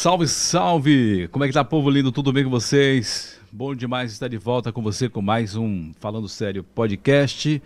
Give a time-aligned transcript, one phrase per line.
[0.00, 1.28] Salve, salve!
[1.28, 2.10] Como é que tá, povo lindo?
[2.10, 3.38] Tudo bem com vocês?
[3.52, 7.62] Bom demais estar de volta com você com mais um Falando Sério podcast,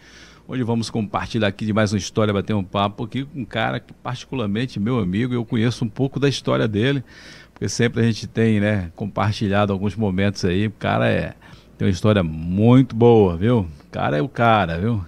[0.48, 3.78] onde vamos compartilhar aqui de mais uma história, bater um papo aqui com um cara
[3.78, 7.04] que particularmente meu amigo, eu conheço um pouco da história dele,
[7.52, 11.34] porque sempre a gente tem, né, compartilhado alguns momentos aí, o cara é
[11.78, 13.60] tem uma história muito boa, viu?
[13.60, 15.04] O cara é o cara, viu?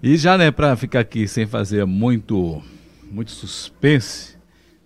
[0.00, 2.62] E já, né, para ficar aqui sem fazer muito
[3.10, 4.35] muito suspense,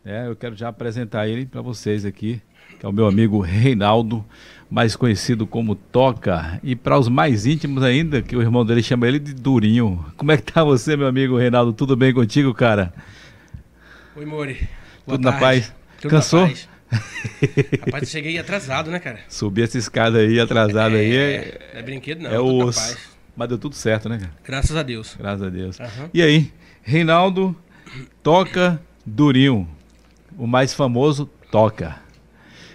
[0.04, 2.40] é, eu quero já apresentar ele para vocês aqui,
[2.78, 4.24] que é o meu amigo Reinaldo,
[4.70, 9.06] mais conhecido como Toca, e para os mais íntimos ainda, que o irmão dele chama
[9.06, 10.04] ele de Durinho.
[10.16, 11.72] Como é que tá você, meu amigo Reinaldo?
[11.72, 12.94] Tudo bem contigo, cara?
[14.16, 14.68] Oi, Mori.
[15.06, 15.24] Boa Tudo tarde.
[15.24, 15.74] na paz?
[16.00, 16.42] Tudo Cansou?
[16.42, 16.68] Na paz.
[17.84, 19.20] Rapaz, eu cheguei atrasado, né, cara?
[19.28, 21.70] Subir essa escada aí atrasado é, aí é...
[21.74, 22.30] Não é brinquedo, não.
[22.30, 22.96] É o osso.
[23.36, 24.32] Mas deu tudo certo, né, cara?
[24.44, 25.14] Graças a Deus.
[25.18, 25.78] Graças a Deus.
[25.78, 26.08] Uhum.
[26.12, 27.54] E aí, Reinaldo,
[28.22, 29.68] Toca, Durinho
[30.38, 31.96] o mais famoso toca.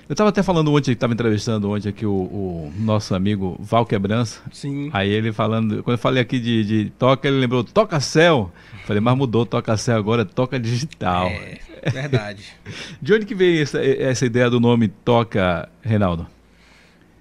[0.07, 4.39] Eu estava até falando ontem, estava entrevistando ontem aqui o, o, nosso amigo Val Quebrança.
[4.51, 4.91] Sim.
[4.93, 8.51] Aí ele falando, quando eu falei aqui de, de toca, ele lembrou Toca Céu.
[8.85, 11.27] Falei, mas mudou Toca Céu agora, Toca Digital.
[11.27, 12.45] É, verdade.
[13.01, 16.27] de onde que veio essa, essa ideia do nome Toca, Reinaldo?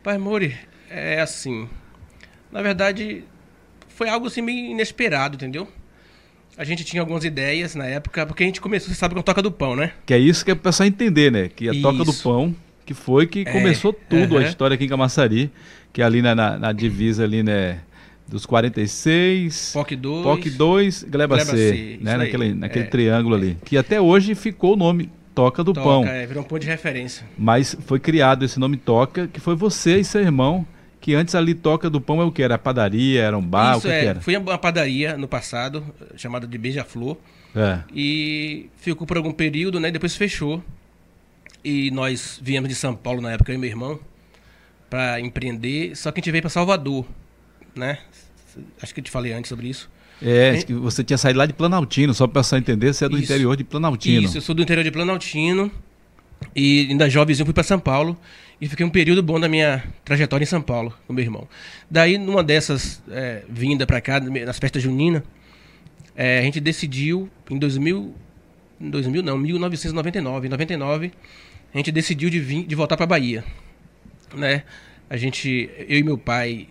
[0.02, 0.54] Pai Mori,
[0.90, 1.66] é assim.
[2.52, 3.24] Na verdade,
[3.88, 5.66] foi algo assim meio inesperado, entendeu?
[6.56, 9.22] A gente tinha algumas ideias na época, porque a gente começou, você sabe, com a
[9.22, 9.92] Toca do Pão, né?
[10.06, 11.48] Que é isso que é para pessoal entender, né?
[11.48, 11.82] Que a isso.
[11.82, 12.54] Toca do Pão,
[12.86, 14.44] que foi que é, começou tudo, uh -huh.
[14.44, 15.50] a história aqui em Camaçari,
[15.92, 17.80] que é ali na, na, na divisa ali, né?
[18.26, 22.16] Dos 46, POC 2, POC 2 Gleba, Gleba C, C né?
[22.16, 23.58] naquele, naquele é, triângulo ali.
[23.62, 26.06] Que até hoje ficou o nome Toca do Toca, Pão.
[26.06, 27.26] É, virou um ponto de referência.
[27.36, 30.66] Mas foi criado esse nome Toca, que foi você e seu irmão
[31.04, 32.42] que antes ali Toca do Pão é o que?
[32.42, 34.20] Era padaria, era um bar, Isso, o que, é, que era?
[34.22, 35.84] Foi uma padaria no passado,
[36.16, 37.18] chamada de Beija-Flor.
[37.54, 37.80] É.
[37.94, 39.90] E ficou por algum período, né?
[39.90, 40.64] Depois fechou.
[41.62, 44.00] E nós viemos de São Paulo na época, eu e meu irmão,
[44.88, 45.94] para empreender.
[45.94, 47.04] Só que a gente veio para Salvador,
[47.76, 47.98] né?
[48.80, 49.90] Acho que eu te falei antes sobre isso.
[50.22, 50.72] É, e...
[50.72, 53.24] você tinha saído lá de Planaltino, só para você entender, você é do isso.
[53.24, 54.22] interior de Planaltino.
[54.22, 55.70] Isso, eu sou do interior de Planaltino.
[56.56, 58.18] E ainda jovenzinho fui para São Paulo
[58.64, 61.46] e fiquei um período bom da minha trajetória em São Paulo com meu irmão.
[61.90, 65.22] Daí, numa dessas é, vinda para cá, nas festas juninas,
[66.16, 68.14] é, a gente decidiu em 2000,
[68.80, 71.12] em 2000 não, 1999, em 99,
[71.74, 73.44] a gente decidiu de, vir, de voltar para Bahia,
[74.34, 74.62] né?
[75.10, 76.66] A gente, eu e meu pai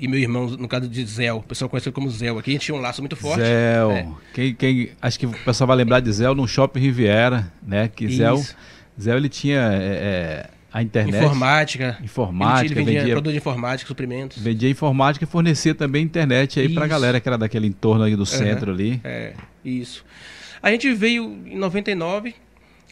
[0.00, 2.64] e meu irmão, no caso de Zéu, o pessoal conhece como Zéu aqui, a gente
[2.64, 3.42] tinha um laço muito forte.
[3.42, 3.92] Zéu.
[3.92, 4.08] É.
[4.34, 7.86] Quem, quem, acho que o pessoal vai lembrar de Zéu no Shopping Riviera, né?
[7.86, 8.08] Que.
[8.16, 8.44] Zéu,
[9.00, 11.16] Zéu ele tinha é, é a internet.
[11.16, 11.98] Informática.
[12.04, 12.66] Informática.
[12.66, 14.42] Ele vendia, vendia produto de informática, suprimentos.
[14.42, 18.14] Vendia informática e fornecia também internet aí para a galera que era daquele entorno aí
[18.14, 18.26] do uhum.
[18.26, 19.00] centro ali.
[19.02, 19.32] É,
[19.64, 20.04] isso.
[20.62, 22.34] A gente veio em 99,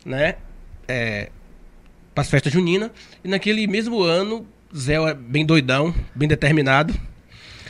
[0.07, 0.37] né?
[0.89, 1.29] É,
[2.15, 2.91] para as festas juninas.
[3.23, 6.95] E naquele mesmo ano, Zé é bem doidão, bem determinado.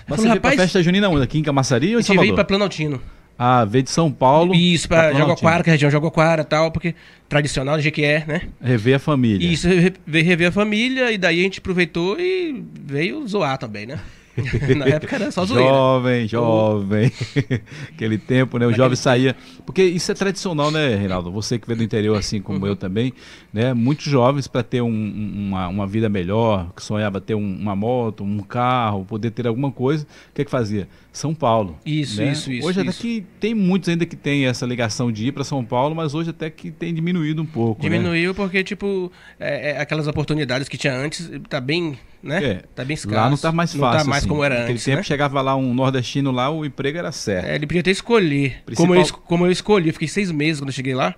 [0.07, 1.25] Mas falou, você veio pra festa junina onde?
[1.25, 2.23] Aqui em Camaçari ou em Salvador?
[2.23, 3.03] A gente veio para Planaltino.
[3.39, 4.55] Ah, veio de São Paulo.
[4.55, 6.95] Isso, para Jaguaquara, que é a região Jaguaquara e tal, porque
[7.29, 8.43] tradicional do jeito que é, né?
[8.61, 9.47] Rever a família.
[9.47, 9.69] Isso,
[10.07, 13.99] veio rever a família e daí a gente aproveitou e veio zoar também, né?
[14.77, 15.69] Na época era só zoeira.
[15.69, 17.13] Jovem, jovem.
[17.95, 18.67] Aquele tempo, né?
[18.67, 19.37] O jovem saía.
[19.65, 21.31] Porque isso é tradicional, né, Reinaldo?
[21.33, 22.67] Você que veio do interior, assim como uhum.
[22.67, 23.13] eu também,
[23.55, 23.73] né?
[23.73, 28.25] Muitos jovens, para ter um, uma, uma vida melhor, que sonhava ter um, uma moto,
[28.25, 30.89] um carro, poder ter alguma coisa, o que é que fazia?
[31.13, 31.79] São Paulo.
[31.87, 32.33] Isso, né?
[32.33, 32.67] isso, isso.
[32.67, 32.91] Hoje isso.
[32.91, 36.15] até que tem muitos ainda que tem essa ligação de ir para São Paulo, mas
[36.15, 37.81] hoje até que tem diminuído um pouco.
[37.81, 37.89] Né?
[37.89, 38.35] Diminuiu né?
[38.35, 42.45] porque, tipo, é, é, aquelas oportunidades que tinha antes, tá bem, né?
[42.45, 43.15] É, tá bem escasso.
[43.15, 43.87] Lá não tá mais fácil.
[43.87, 44.29] Não tá mais assim.
[44.29, 44.85] como era Naquele antes.
[44.85, 45.03] tempo né?
[45.05, 47.47] chegava lá um nordestino lá, o emprego era certo.
[47.47, 48.65] É, ele podia até escolher.
[48.67, 48.89] Principal...
[48.89, 51.15] Como, eu, como eu escolhi, eu fiquei seis meses quando eu cheguei lá.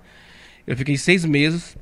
[0.66, 1.74] Eu fiquei seis meses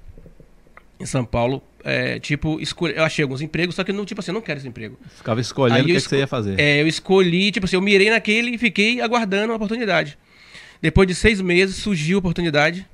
[1.04, 4.31] em São Paulo é, tipo, escolhi, eu achei alguns empregos, só que não, tipo assim,
[4.31, 4.98] eu não quero esse emprego.
[5.16, 6.59] Ficava escolhendo o que, é que, você ia fazer.
[6.59, 10.16] É, eu escolhi, tipo assim, eu mirei naquele e fiquei aguardando a oportunidade.
[10.81, 12.87] Depois de seis meses, surgiu a oportunidade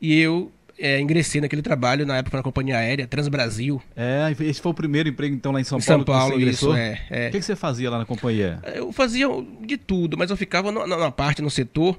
[0.00, 3.82] e eu é, ingressei naquele trabalho na época na companhia aérea, Transbrasil.
[3.96, 6.04] É, esse foi o primeiro emprego então lá em São em Paulo.
[6.04, 7.28] São Paulo, que você isso, é, é.
[7.28, 8.60] O que, que, você fazia lá na companhia?
[8.74, 9.26] Eu fazia
[9.64, 11.98] de tudo, mas eu ficava na parte, no setor,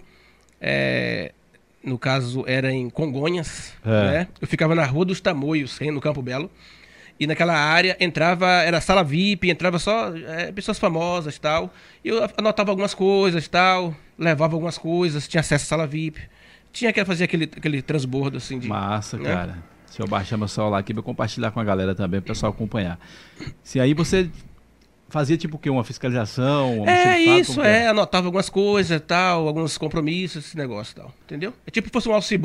[0.62, 1.32] é,
[1.84, 3.90] no caso era em Congonhas, é.
[3.90, 4.28] né?
[4.42, 6.50] Eu ficava na Rua dos Tamoios, no Campo Belo.
[7.20, 11.74] E naquela área entrava, era sala VIP, entrava só é, pessoas famosas e tal.
[12.04, 16.22] E eu anotava algumas coisas e tal, levava algumas coisas, tinha acesso à sala VIP.
[16.72, 18.70] Tinha que fazer aquele, aquele transbordo assim de.
[18.70, 19.30] Massa, né?
[19.30, 19.58] cara.
[19.88, 23.00] Se eu baixar meu celular aqui para compartilhar com a galera também, o pessoal acompanhar.
[23.64, 24.30] Se aí você
[25.10, 25.70] fazia tipo o quê?
[25.70, 26.88] Uma fiscalização?
[26.88, 27.88] é isso, é?
[27.88, 31.54] anotava algumas coisas tal, alguns compromissos, esse negócio tal, entendeu?
[31.66, 32.40] É tipo se fosse um office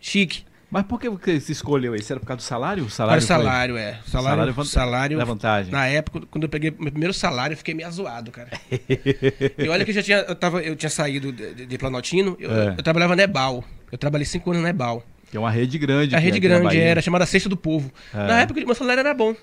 [0.00, 0.44] chique.
[0.70, 2.12] Mas por que você escolheu isso?
[2.12, 2.82] Era por causa do salário?
[2.82, 3.98] O Para salário o foi- salário, é.
[4.06, 5.70] Salário, Salário van- salário, da vantagem.
[5.72, 8.48] Na época, quando eu peguei meu primeiro salário, eu fiquei meio zoado, cara.
[9.56, 12.50] e olha que eu já tinha, eu tava, eu tinha saído de, de- Planaltino, eu,
[12.50, 12.74] É.
[12.76, 13.62] eu trabalhava na Ebal.
[13.92, 15.04] Eu trabalhei cinco anos na Ebal.
[15.30, 16.16] Que é uma rede grande.
[16.16, 17.92] A rede é grande era chamada Cesta do Povo.
[18.12, 18.16] É.
[18.26, 19.34] Na época, meu salário era bom.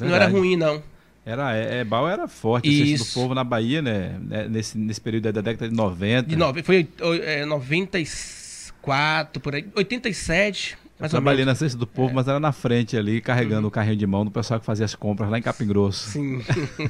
[0.00, 0.32] Não era Verdade.
[0.32, 0.82] ruim, não.
[1.28, 3.14] Era, é, Ebal era forte, a cesta do Isso.
[3.20, 4.18] povo na Bahia, né?
[4.18, 6.26] né, Nesse, nesse período da década de 90.
[6.30, 6.88] De nove, foi
[7.22, 9.66] é, 94, por aí.
[9.76, 13.70] 87, Eu mais trabalhei na cesta do povo, mas era na frente ali, carregando o
[13.70, 16.08] carrinho de mão do pessoal que fazia as compras lá em Capim Grosso.
[16.10, 16.40] Sim.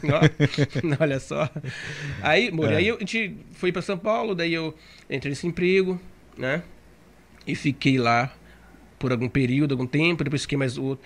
[1.00, 1.48] Olha só.
[2.22, 2.76] Aí, Mori, É.
[2.76, 4.74] aí eu, a gente foi pra São Paulo, daí eu
[5.10, 6.00] entrei nesse emprego,
[6.36, 6.62] né?
[7.46, 8.32] E fiquei lá
[8.98, 11.04] por algum período, algum tempo, depois fiquei mais outro.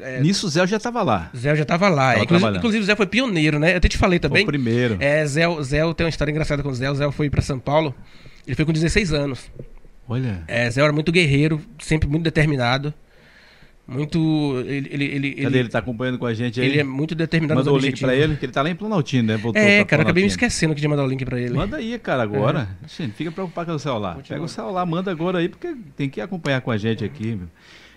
[0.00, 1.30] É, Nisso o Zé já estava lá.
[1.36, 2.18] Zé já tava lá.
[2.22, 3.72] Inclusive, inclusive, o Zé foi pioneiro, né?
[3.72, 4.42] Eu até te falei Foi também.
[4.44, 4.96] o primeiro.
[5.00, 6.90] É, Zé, Zé tem uma história engraçada com o Zé.
[6.90, 7.94] O Zé foi pra São Paulo.
[8.46, 9.50] Ele foi com 16 anos.
[10.08, 10.42] Olha.
[10.48, 12.92] É, Zé era muito guerreiro, sempre muito determinado.
[13.88, 14.62] Muito.
[14.66, 15.68] Ele, ele, ele, Cadê ele, ele?
[15.70, 16.66] Tá acompanhando com a gente aí?
[16.66, 18.30] ele é muito determinado Mandou o link pra objetivos.
[18.30, 19.36] ele, que ele tá lá em Planaltino, né?
[19.38, 21.54] Voltou É, cara, acabei me esquecendo que de mandar o link pra ele.
[21.54, 22.68] Manda aí, cara, agora.
[22.86, 24.16] Gente, fica preocupado com o celular.
[24.16, 24.36] Continua.
[24.36, 27.28] Pega o celular, manda agora aí, porque tem que acompanhar com a gente aqui.
[27.28, 27.48] Meu,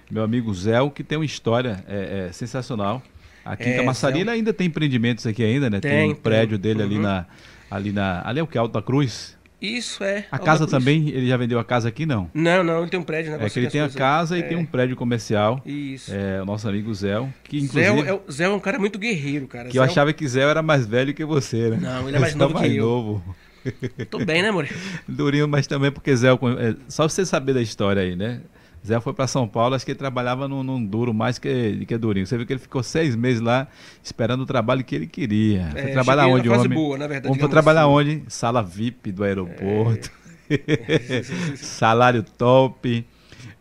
[0.09, 3.03] meu amigo Zé, que tem uma história é, é, sensacional.
[3.43, 5.79] Aqui em É, Camaçari ainda tem empreendimentos aqui ainda, né?
[5.81, 6.71] Tem, Tem, um prédio tem.
[6.73, 7.01] dele ali Uhum.
[7.01, 7.25] na.
[7.69, 8.21] Ali na.
[8.25, 8.57] Ali é o que?
[8.57, 9.35] Alta Cruz?
[9.61, 10.25] Isso é.
[10.31, 12.29] A casa também, ele já vendeu a casa aqui, não?
[12.33, 13.45] Não, não, ele tem um prédio, né?
[13.45, 14.43] É que ele tem a casa e É.
[14.43, 15.61] tem um prédio comercial.
[15.65, 16.11] Isso.
[16.13, 18.09] É, o nosso amigo Zé, que Zé, inclusive.
[18.09, 19.69] é, o- Zé é um cara muito guerreiro, cara.
[19.69, 21.77] Que eu Zé é um- achava que Zé era mais velho que você, né?
[21.79, 22.85] Não, ele é mais Você novo tá que mais eu.
[22.85, 23.35] novo.
[24.09, 24.67] Tô bem, né, amor?
[25.07, 28.41] Durinho, mas também porque Zé, é, só você saber da história aí, né?
[28.85, 31.97] Zé foi para São Paulo, acho que ele trabalhava num, num duro mais que, que
[31.97, 32.25] Durinho.
[32.25, 33.67] Você viu que ele ficou seis meses lá
[34.03, 35.69] esperando o trabalho que ele queria.
[35.71, 36.77] Foi É, trabalhar cheguei na onde, homem?
[36.77, 37.89] boa, na verdade, foi trabalhar assim.
[37.91, 38.23] onde?
[38.27, 40.09] Sala VIP do aeroporto.
[41.57, 43.05] Salário top.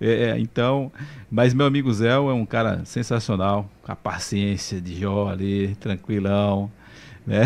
[0.00, 0.90] É, é, então,
[1.30, 6.70] mas meu amigo Zé é um cara sensacional, com a paciência de Jó ali, tranquilão.
[7.26, 7.42] Né?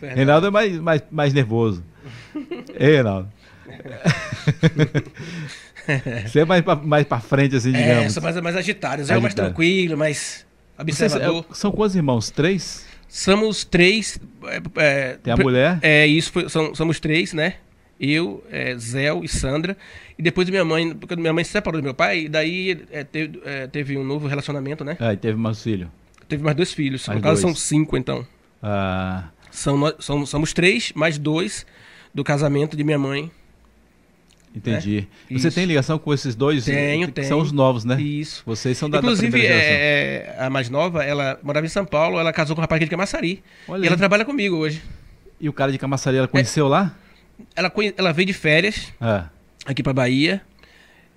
[0.00, 1.82] Reinaldo é mais, mais, mais nervoso.
[2.78, 3.28] Ei, Reinaldo.
[6.26, 8.12] Você é mais pra, mais pra frente, assim, É, digamos.
[8.12, 9.04] sou mais, mais agitado.
[9.04, 10.44] Zé é mais tranquilo, mais
[10.78, 11.44] Vocês, observador.
[11.50, 12.30] é, são quantos irmãos?
[12.30, 12.84] Três?
[13.08, 14.18] Somos três.
[14.44, 15.78] é, é, Tem a mulher?
[15.82, 17.54] É, isso, foi- são- somos três, né?
[17.98, 19.76] Eu, é, Zéu e Sandra.
[20.18, 23.04] E depois minha mãe, porque minha mãe se separou do meu pai, e daí é,
[23.04, 24.96] teve, é, teve um novo relacionamento, né?
[25.00, 25.90] Ah, e teve mais filho.
[26.28, 27.06] Teve mais dois filhos.
[27.06, 27.54] Mais no caso, dois.
[27.54, 28.26] são cinco, então.
[28.62, 31.64] Ah, São, são, somos três, mais dois
[32.12, 33.30] do casamento de minha mãe.
[34.56, 35.06] Entendi.
[35.30, 36.64] É, Você tem ligação com esses dois?
[36.64, 37.28] Tenho, que tenho.
[37.28, 38.00] São os novos, né?
[38.00, 38.42] Isso.
[38.46, 39.60] Vocês são da, da Inclusive, geração.
[39.60, 42.78] é, é, a mais nova, ela morava em São Paulo, ela casou com um rapaz
[42.78, 43.42] aqui de Camaçari.
[43.68, 44.82] Olha e ela trabalha comigo hoje.
[45.40, 46.94] E o cara de Camaçari, ela conheceu lá?
[47.54, 49.26] Ela, ela veio de férias Ah,
[49.66, 50.40] aqui pra Bahia.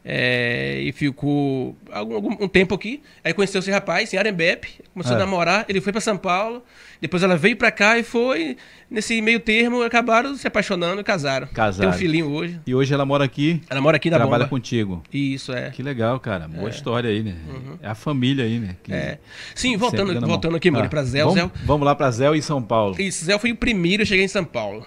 [0.04, 3.02] É, e ficou algum, um tempo aqui.
[3.24, 5.16] Aí conheceu esse rapaz em Arembepe, começou É.
[5.16, 5.66] a namorar.
[5.68, 6.64] Ele foi pra São Paulo.
[7.02, 8.58] Depois ela veio pra cá e foi.
[8.90, 11.48] Nesse meio termo, acabaram se apaixonando e casaram.
[11.48, 11.90] Casaram.
[11.92, 12.60] Tem um filhinho hoje.
[12.66, 14.50] e hoje ela mora aqui, Ela mora aqui na trabalha bomba.
[14.50, 15.04] contigo.
[15.14, 15.70] Isso, é.
[15.70, 16.48] Que legal, cara.
[16.48, 17.36] Boa história aí, né?
[17.84, 18.76] É a família aí, né?
[18.82, 19.20] Que É.
[19.54, 21.20] Sim, voltando, voltando aqui, Muri, Ah, pra Zé.
[21.24, 23.00] Vamos, Zé, vamos lá pra Zé e São Paulo.
[23.00, 24.86] Isso, Zé foi o primeiro a chegar em São Paulo.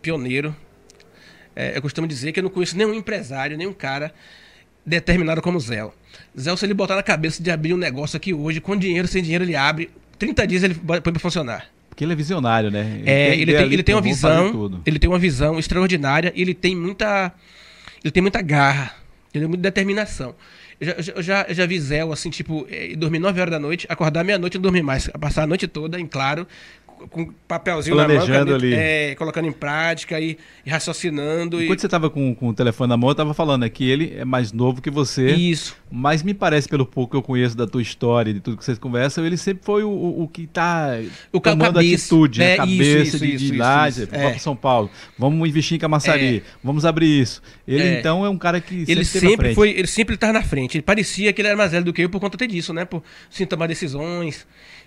[0.00, 0.56] Pioneiro.
[1.54, 4.12] É, eu costumo dizer que eu não conheço nenhum empresário, nenhum cara
[4.84, 5.88] determinado como Zé.
[6.38, 9.22] Zé, se ele botar na cabeça de abrir um negócio aqui hoje, com dinheiro, sem
[9.22, 9.90] dinheiro, ele abre.
[10.18, 11.66] 30 dias ele põe pra funcionar.
[11.88, 13.02] Porque ele é visionário, né?
[13.04, 14.80] É, ele ideia tem, ele tem uma pô, vou fazer visão.
[14.86, 17.32] Ele tem uma visão extraordinária e ele tem muita.
[18.02, 18.94] Ele tem muita garra.
[19.34, 20.34] Ele tem muita determinação.
[20.80, 23.58] Eu já, eu já- eu já, vi Zé, assim, tipo, eh, dormir 9 horas da
[23.58, 25.06] noite, acordar meia-noite e não dormir mais.
[25.20, 26.46] Passar a noite toda, em claro,
[27.10, 28.74] com papelzinho na mão, Planejando caneta, ali.
[28.74, 31.60] é, colocando em prática e, e raciocinando.
[31.60, 34.12] E, Enquanto você tava com, com o telefone na mão, eu tava falando aqui, ele
[34.16, 35.30] é mais novo que você.
[35.32, 35.76] Isso.
[35.90, 38.64] Mas me parece, pelo pouco que eu conheço da tua história e de tudo que
[38.64, 40.98] vocês conversam, ele sempre foi o, o, o que tá
[41.32, 41.94] O ca- tomando cabeça.
[42.04, 42.52] atitude, né?
[42.52, 44.10] É, cabeça isso, de, isso, lá, de- isso.
[44.10, 44.38] vamos É.
[44.38, 47.42] São Paulo, vamos investir em Camaçari, vamos abrir isso.
[47.68, 47.98] Ele, É.
[48.00, 50.76] então, é um cara que Ele sempre, à sempre foi, ele sempre estava na frente.
[50.78, 52.84] Ele parecia que ele era mais velho do que eu por conta até disso, né?
[52.84, 54.46] Por assim, tomar decisões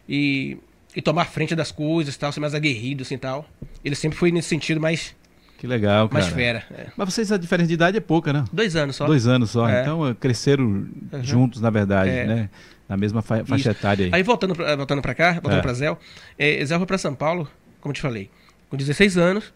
[0.10, 0.58] e,
[0.96, 3.48] e tomar frente das coisas, tal, ser mais aguerrido assim, tal.
[3.84, 5.16] Ele sempre foi nesse sentido mais
[5.58, 6.22] Que legal, cara.
[6.24, 6.64] mais fera.
[6.72, 6.88] é.
[6.96, 8.46] Mas vocês, a diferença de idade é pouca, né?
[8.52, 9.06] Dois anos só.
[9.06, 9.68] Dois anos só.
[9.68, 9.82] É.
[9.82, 10.88] Então, eh, cresceram
[11.22, 12.26] juntos, na verdade, É.
[12.26, 12.50] né?
[12.88, 13.80] Na mesma fa faixa Isso.
[13.80, 14.12] etária aí.
[14.14, 15.62] Aí voltando pra, voltando pra cá, voltando É.
[15.62, 15.98] pra Zé,
[16.38, 17.50] é, Zé foi pra São Paulo,
[17.82, 18.30] como eu te falei,
[18.70, 19.52] com 16 anos.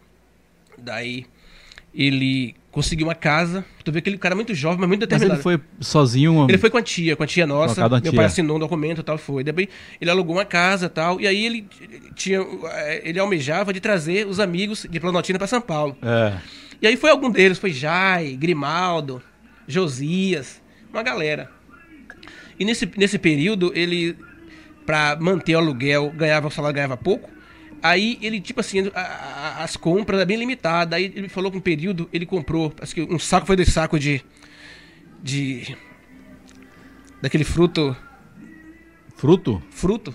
[0.76, 1.26] Daí
[1.94, 3.64] ele conseguiu uma casa.
[3.84, 5.34] Tu vê que ele é cara muito jovem, mas muito Mas determinado.
[5.36, 6.46] ele foi sozinho...
[6.48, 7.88] Ele foi com a tia, com a tia nossa.
[7.88, 8.12] Meu tia.
[8.12, 9.42] pai assinou um documento e tal, foi.
[9.42, 9.68] Depois
[10.00, 11.20] ele alugou uma casa e tal.
[11.20, 11.66] E aí ele
[12.14, 12.40] tinha.
[12.40, 15.96] eh, Ele almejava de trazer os amigos de Planaltina para São Paulo.
[16.02, 16.38] É.
[16.80, 19.22] E aí foi algum deles, foi Jai, Grimaldo,
[19.66, 20.60] Josias.
[20.92, 21.50] uma galera.
[22.58, 24.16] E nesse, nesse período, ele,
[24.84, 27.28] para manter o aluguel, ganhava o salário, ganhava pouco.
[27.82, 30.96] Aí ele, tipo assim, a, a, as compras eram bem limitadas.
[30.96, 34.00] Aí ele falou que um período ele comprou, acho que um saco foi dois sacos
[34.00, 34.22] de.
[35.22, 35.76] de.
[37.20, 37.96] daquele fruto.
[39.16, 39.62] Fruto?
[39.70, 40.14] Fruto.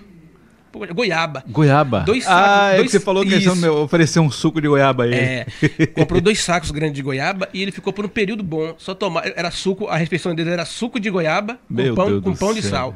[0.71, 1.43] Pô, Goiaba.
[1.47, 2.01] Goiaba.
[2.01, 3.65] Dois ah, sacos, é dois- que você falou que isso.
[3.65, 5.13] iam oferecer um suco de goiaba aí.
[5.13, 5.45] É,
[5.95, 8.75] comprou dois sacos grandes de goiaba e ele ficou por um período bom.
[8.77, 9.25] Só tomar.
[9.37, 12.53] Era suco, a refeição dele era suco de goiaba Meu com pão, Deus com pão
[12.53, 12.93] de sal.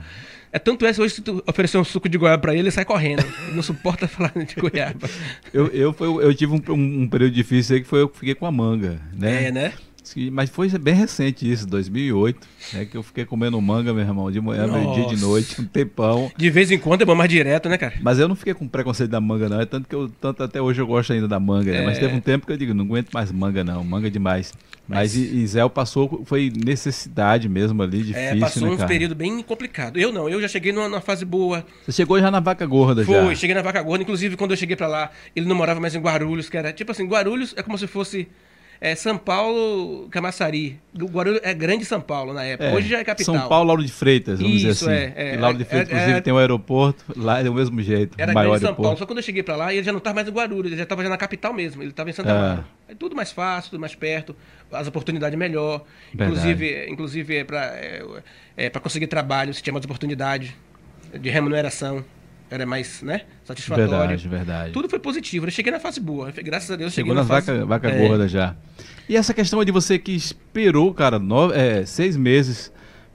[0.52, 2.72] É tanto é que hoje, se tu oferecer um suco de goiaba pra ele, ele
[2.72, 3.20] sai correndo.
[3.48, 5.08] Ele não suporta falar de goiaba.
[5.54, 8.34] Eu, eu, eu tive um, um- um período difícil aí que foi eu que fiquei
[8.36, 9.46] com a manga, né?
[9.46, 9.74] É, né?
[10.32, 12.86] Mas foi bem recente isso, 2008, né?
[12.86, 16.32] Que eu fiquei comendo manga, meu irmão, de manhã, meio dia de noite, um tempão.
[16.38, 17.96] De vez em quando é bom mais direto, né, cara?
[18.02, 19.60] Mas eu não fiquei com preconceito da manga, não.
[19.62, 21.86] É tanto que eu, tanto até hoje eu gosto ainda da manga, né?
[21.86, 22.02] Mas É.
[22.02, 23.84] teve um tempo que eu digo, não aguento mais manga, não.
[23.84, 24.54] Manga é demais.
[24.88, 28.88] Mas, Mas- Zé passou, foi necessidade mesmo ali, difícil, É, passou né, cara?
[28.88, 30.00] período bem complicado.
[30.00, 31.64] Eu não, eu já cheguei numa, numa fase boa.
[31.86, 33.36] Você chegou já na vaca gorda, Foi, já.
[33.36, 34.02] cheguei na Vaca Gorda.
[34.04, 36.92] Inclusive, quando eu cheguei pra lá, ele não morava mais em Guarulhos, que era tipo
[36.92, 38.28] assim, Guarulhos é como se fosse
[38.82, 40.80] é, São Paulo, Camaçari.
[40.98, 42.70] Guarulhos é grande São Paulo na época.
[42.70, 43.36] É, Hoje já é capital.
[43.36, 45.14] São Paulo, Lauro de Freitas, vamos Isso, dizer assim.
[45.16, 45.34] é, é.
[45.36, 46.22] E Lauro de Freitas, É, é, inclusive, é.
[46.22, 48.88] tem um aeroporto, lá é do mesmo jeito, Era maior grande São Paulo.
[48.90, 49.00] aeroporto.
[49.00, 50.84] Só quando eu cheguei pra lá, ele já não estava mais em Guarulhos, ele já
[50.84, 51.82] estava já na capital mesmo.
[51.82, 52.32] Ele estava em Santa É.
[52.34, 52.66] Amaro.
[52.88, 54.36] Aí tudo mais fácil, tudo mais perto,
[54.72, 55.84] as oportunidades melhor.
[56.14, 56.32] Verdade.
[56.32, 58.04] Inclusive, inclusive é para é,
[58.58, 60.56] é, pra conseguir trabalho, se tinha mais oportunidade
[61.14, 62.04] de remuneração.
[62.52, 63.22] Era mais, né?
[63.44, 63.90] Satisfatório.
[63.92, 64.72] Verdade, verdade.
[64.72, 65.46] Tudo foi positivo.
[65.46, 66.32] Eu cheguei na fase boa.
[66.32, 67.52] Graças a Deus, Chegou cheguei nas na fase...
[67.52, 68.08] vaca, vaca É.
[68.08, 68.56] gorda já.
[69.08, 72.72] E essa questão de você que esperou, cara, nove, é, seis meses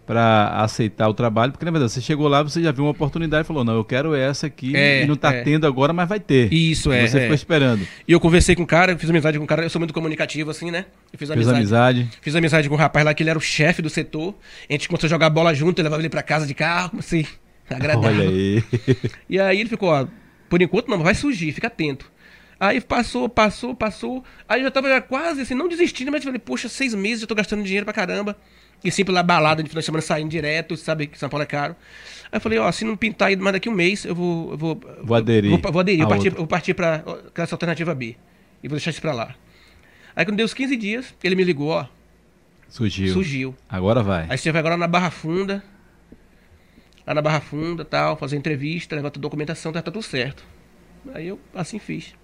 [0.06, 3.44] para aceitar o trabalho, porque na verdade você chegou lá, você já viu uma oportunidade
[3.44, 5.42] e falou, não, eu quero essa aqui É, e não tá é.
[5.42, 6.52] tendo agora, mas vai ter.
[6.52, 7.20] Isso, é, Você é.
[7.22, 7.86] ficou esperando.
[8.06, 10.50] E eu conversei com o cara, fiz amizade com o cara, eu sou muito comunicativo,
[10.50, 10.84] assim, né?
[11.10, 11.56] Eu fiz amizade.
[11.56, 12.08] amizade.
[12.20, 14.34] Fiz amizade com um rapaz lá que ele era o chefe do setor.
[14.68, 17.24] A gente começou a jogar bola junto, eu levava ele pra casa de carro, assim,
[17.74, 18.10] agradável.
[18.10, 18.64] Olha aí.
[19.28, 20.06] E aí ele ficou, ó,
[20.48, 22.12] por enquanto não, vai surgir, fica atento.
[22.60, 24.24] Aí passou, passou, passou.
[24.48, 27.28] Aí eu já tava já quase assim, não desistindo, mas falei, poxa, seis meses eu
[27.28, 28.36] tô gastando dinheiro pra caramba.
[28.82, 31.46] E sempre lá balada de final de semana saindo direto, sabe que São Paulo é
[31.46, 31.74] caro.
[32.30, 34.52] Aí eu falei, ó, se não pintar aí mais daqui um mês, eu vou.
[34.52, 36.42] Eu vou, Vou aderir Vou, vou aderir, eu a parti, outra.
[36.42, 37.02] eu parti pra
[37.36, 38.16] essa alternativa B.
[38.62, 39.34] E vou deixar isso pra lá.
[40.14, 41.86] Aí quando deu os 15 dias, ele me ligou, ó,
[42.68, 43.12] Surgiu.
[43.12, 43.54] surgiu.
[43.68, 44.26] Agora vai.
[44.28, 45.62] Aí você vai agora na Barra Funda.
[47.06, 50.42] Lá na Barra Funda tal, fazer entrevista, a documentação, tá, tá tudo certo.
[51.14, 52.14] Aí eu assim fiz.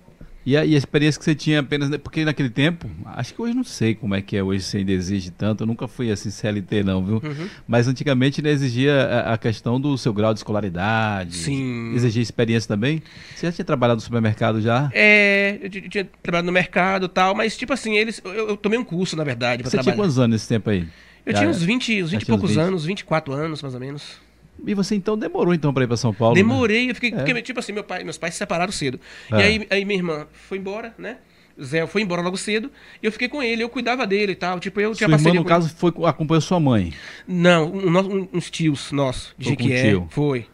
[0.46, 1.94] E a, e a experiência que você tinha apenas.
[1.98, 4.90] Porque naquele tempo, acho que hoje não sei como é que é hoje, se ainda
[4.90, 5.64] exige tanto.
[5.64, 7.16] Eu nunca fui assim CLT, não, viu?
[7.22, 7.46] Uhum.
[7.68, 11.36] Mas antigamente né, exigia a, a questão do seu grau de escolaridade.
[11.36, 11.92] Sim.
[11.94, 13.02] Exigia experiência também.
[13.36, 14.90] Você já tinha trabalhado no supermercado já?
[14.94, 18.22] É, eu tinha trabalhado no mercado e tal, mas tipo assim, eles.
[18.24, 20.02] Eu, eu tomei um curso, na verdade, pra Você tinha trabalhar.
[20.02, 20.88] quantos anos nesse tempo aí?
[21.26, 22.60] Eu Já- tinha uns 20, uns 20 e poucos 20.
[22.60, 24.18] anos, 24 anos, mais ou menos.
[24.66, 26.34] E você então demorou então para ir para São Paulo?
[26.34, 26.42] né?
[26.42, 27.10] Demorei, eu fiquei.
[27.12, 27.16] É.
[27.16, 29.00] Porque, tipo assim, meu pai, meus pais se separaram cedo.
[29.32, 29.36] É.
[29.38, 31.16] E aí, aí minha irmã foi embora, né?
[31.62, 32.70] Zé foi embora logo cedo.
[33.02, 34.58] E eu fiquei com ele, eu cuidava dele e tal.
[34.58, 36.94] Tipo, eu Sua tinha irmã, parceria no caso, foi, acompanhou sua mãe.
[37.28, 40.06] Não, um- um- uns tios nossos, de Jequié, tio.
[40.10, 40.46] foi.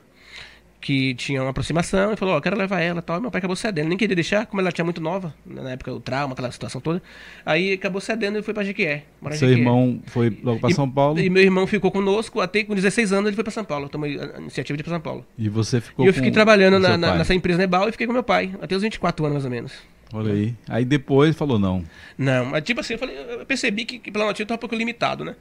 [0.87, 3.21] Que tinha uma aproximação e falou, ó, quero levar ela e tal.
[3.21, 5.99] Meu pai acabou cedendo, nem queria deixar, como ela tinha muito nova, na época o
[5.99, 7.03] trauma, aquela situação toda.
[7.45, 9.03] Aí acabou cedendo e foi pra Jequié.
[9.33, 9.55] Seu Jequié.
[9.59, 12.73] irmão foi logo para E- São Paulo E e, meu irmão ficou conosco, até com
[12.73, 13.89] 16 anos ele foi pra São Paulo.
[13.89, 15.27] Tomei a iniciativa de ir pra São Paulo.
[15.51, 18.23] você ficou e eu fiquei trabalhando na, na- nessa empresa Nebal e fiquei com meu
[18.23, 19.73] pai, até os 24 anos mais ou menos.
[20.13, 20.55] Olha aí.
[20.69, 21.83] Aí depois falou não.
[22.17, 25.25] Não, mas tipo assim, eu, falei, eu percebi que, que eu tava um pouco limitado,
[25.25, 25.35] né?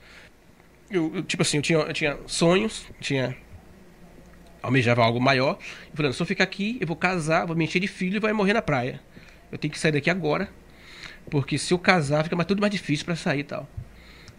[0.90, 3.38] Eu, eu, tipo assim, eu tinha, eu tinha sonhos, tinha.
[4.66, 5.60] Almejava algo maior.
[5.92, 8.20] Eu falei, se eu ficar aqui, eu vou casar, vou me encher de filho e
[8.20, 9.00] vai morrer na praia.
[9.52, 10.50] Eu tenho que sair daqui agora.
[11.30, 13.70] Porque se eu casar, fica mais, tudo mais difícil pra sair e tal.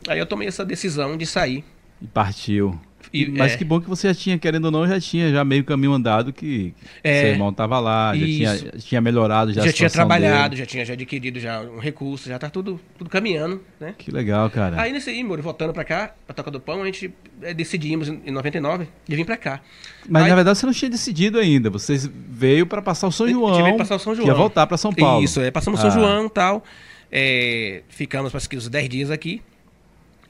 [0.09, 1.65] Aí eu tomei essa decisão de sair.
[2.03, 2.79] E partiu.
[3.13, 5.45] E, Mas é, que bom que você já tinha, querendo ou não, já tinha já
[5.45, 7.21] meio caminho andado que É.
[7.23, 10.63] seu irmão estava lá, já tinha, tinha melhorado já, já, a tinha trabalhado, dele.
[10.63, 13.95] já tinha já adquirido já um recurso, já tá tudo, tudo caminhando, né?
[13.97, 14.81] Que legal, cara.
[14.81, 18.09] Aí nesse aí, Moro, voltando pra cá, pra Toca do Pão, a gente eh, decidimos
[18.09, 19.61] em em 99 de vir pra cá.
[20.09, 21.71] Mas Aí- na verdade você não tinha decidido ainda.
[21.71, 21.97] Você
[22.29, 23.63] veio para passar o São A João.
[23.63, 24.37] veio passar o São que Ia João.
[24.39, 25.23] voltar para São Paulo.
[25.25, 25.91] Isso, é, passamos Ah.
[25.91, 26.65] São João e tal.
[27.13, 29.41] é, ficamos acho que uns 10 dias aqui.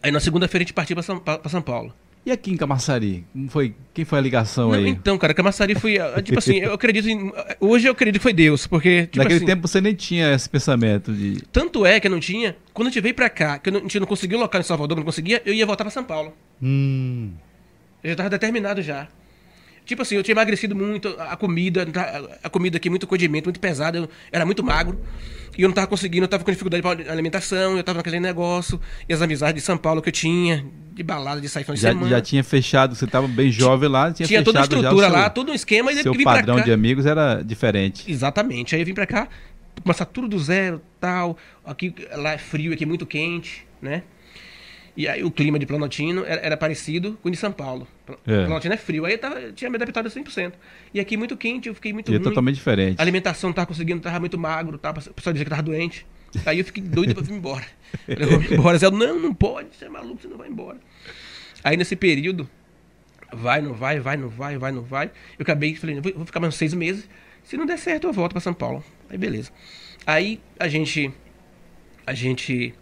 [0.02, 1.92] Aí na segunda-feira a gente partiu pra São, São Paulo.
[2.26, 3.25] E aqui em Camaçari?
[3.33, 3.73] Como foi?
[3.95, 4.88] Quem foi a ligação Não, aí?
[4.88, 5.97] então, cara, Camaçari foi.
[6.02, 7.33] ah, Tipo assim, eu acredito em.
[7.61, 9.02] Hoje eu acredito que foi Deus, porque.
[9.06, 11.40] Tipo Naquele assim, tempo você nem tinha esse pensamento de.
[11.52, 12.56] Tanto é que eu não tinha.
[12.75, 14.64] Quando a gente veio pra cá, que eu não- a gente não conseguiu local em
[14.64, 16.35] Salvador, não conseguia, eu ia voltar pra São Paulo.
[16.61, 17.30] Hum.
[18.02, 19.06] Eu já tava determinado já.
[19.86, 21.86] Tipo assim, eu tinha emagrecido muito, a comida,
[22.42, 25.00] a comida aqui, muito condimento, muito pesada, eu era muito magro.
[25.56, 28.80] E eu não tava conseguindo, eu tava com dificuldade para alimentação, eu tava naquele negócio,
[29.08, 31.90] e as amizades de São Paulo que eu tinha, de balada, de sair de já,
[31.90, 32.10] semana.
[32.10, 35.16] Já tinha fechado, você tava bem jovem lá, tinha, tinha fechado toda a estrutura seu,
[35.16, 36.64] lá, todo um esquema, e seu vim padrão pra cá.
[36.64, 38.10] de amigos era diferente.
[38.10, 38.74] Exatamente.
[38.74, 39.28] Aí eu vim pra cá,
[39.82, 41.38] começar tudo do zero, tal.
[41.64, 44.02] Aqui lá é frio, aqui é muito quente, né?
[44.96, 47.86] E aí o clima de Planaltino era, era parecido com o de São Paulo.
[48.26, 48.44] É.
[48.44, 49.04] Planaltino é frio.
[49.04, 50.52] Aí eu tava, tinha me adaptado a 100%.
[50.94, 52.24] E aqui muito quente, eu fiquei muito E é ruim.
[52.24, 52.98] totalmente diferente.
[52.98, 56.06] A alimentação não tava conseguindo, tava muito magro, tava, o pessoal dizia que tava doente.
[56.44, 57.64] Aí eu fiquei doido pra vir embora.
[58.08, 58.78] Eu vou embora.
[58.78, 60.78] Zé, não, não pode, você é maluco, você não vai embora.
[61.62, 62.48] Aí nesse período,
[63.32, 65.06] vai, não vai, vai, não vai, vai, não vai.
[65.38, 67.08] Eu acabei, falei, vou, vou ficar mais uns seis meses.
[67.44, 68.84] Se não der certo, eu volto pra São Paulo.
[69.08, 69.50] Aí beleza.
[70.06, 71.10] Aí a gente.
[72.06, 72.74] A gente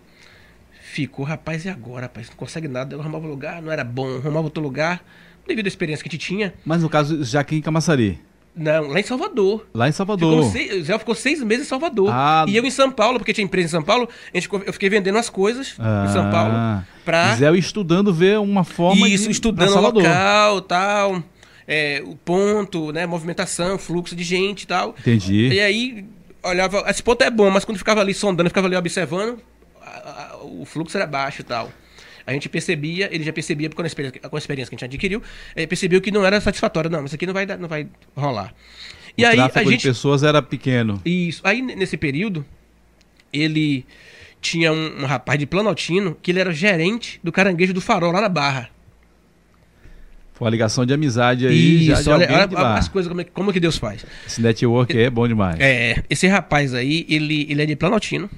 [0.95, 2.29] ficou, rapaz, e agora, rapaz?
[2.31, 2.95] Não consegue nada.
[2.95, 5.05] Eu arrumava um lugar, não era bom, arrumava outro lugar.
[5.47, 6.55] Devido à experiência que a gente tinha.
[6.65, 8.19] Mas no caso, já aqui em Camaçari,
[8.57, 9.67] Não, lá em Salvador.
[9.75, 10.45] lá em Ficou Salvador.
[10.47, 12.09] o Zé ficou seis meses em Salvador.
[12.11, 12.45] Ah.
[12.49, 14.73] E eu em São Paulo, porque tinha empresa em São Paulo, a gente ficou- eu
[14.73, 16.55] fiquei vendendo as coisas em São Paulo.
[17.05, 17.35] Pra...
[17.35, 20.03] Zé estudando ver uma forma Isso, de estudando o Salvador.
[20.05, 21.23] local, tal,
[21.69, 24.95] é, o ponto, né, movimentação, fluxo de gente e tal.
[24.99, 25.49] Entendi.
[25.49, 26.05] E aí,
[26.43, 29.39] olhava, esse ponto é bom, mas quando ficava ali sondando, ficava ali observando,
[29.95, 31.71] a- a- o fluxo era baixo e tal.
[32.27, 34.95] A gente percebia, ele já percebia, com a experiência, com a experiência que a gente
[34.95, 35.23] adquiriu,
[35.55, 36.91] ele percebeu que não era satisfatório.
[36.91, 37.87] Não, isso aqui não vai, dar- não vai
[38.17, 38.55] rolar.
[39.17, 39.83] E o aí, a gente...
[39.83, 41.01] de pessoas era pequeno.
[41.05, 41.41] Isso.
[41.45, 42.45] Aí, nesse período,
[43.33, 43.85] ele
[44.41, 48.21] tinha um, um rapaz de Planaltino que ele era gerente do caranguejo do farol lá
[48.21, 48.71] na Barra.
[50.33, 53.53] Foi uma ligação de amizade aí, já de olha, olha as coisas, como, é, como
[53.53, 54.05] que Deus faz.
[54.27, 55.61] Esse network é bom demais.
[55.61, 58.29] É, esse rapaz aí, ele, ele é de Planaltino.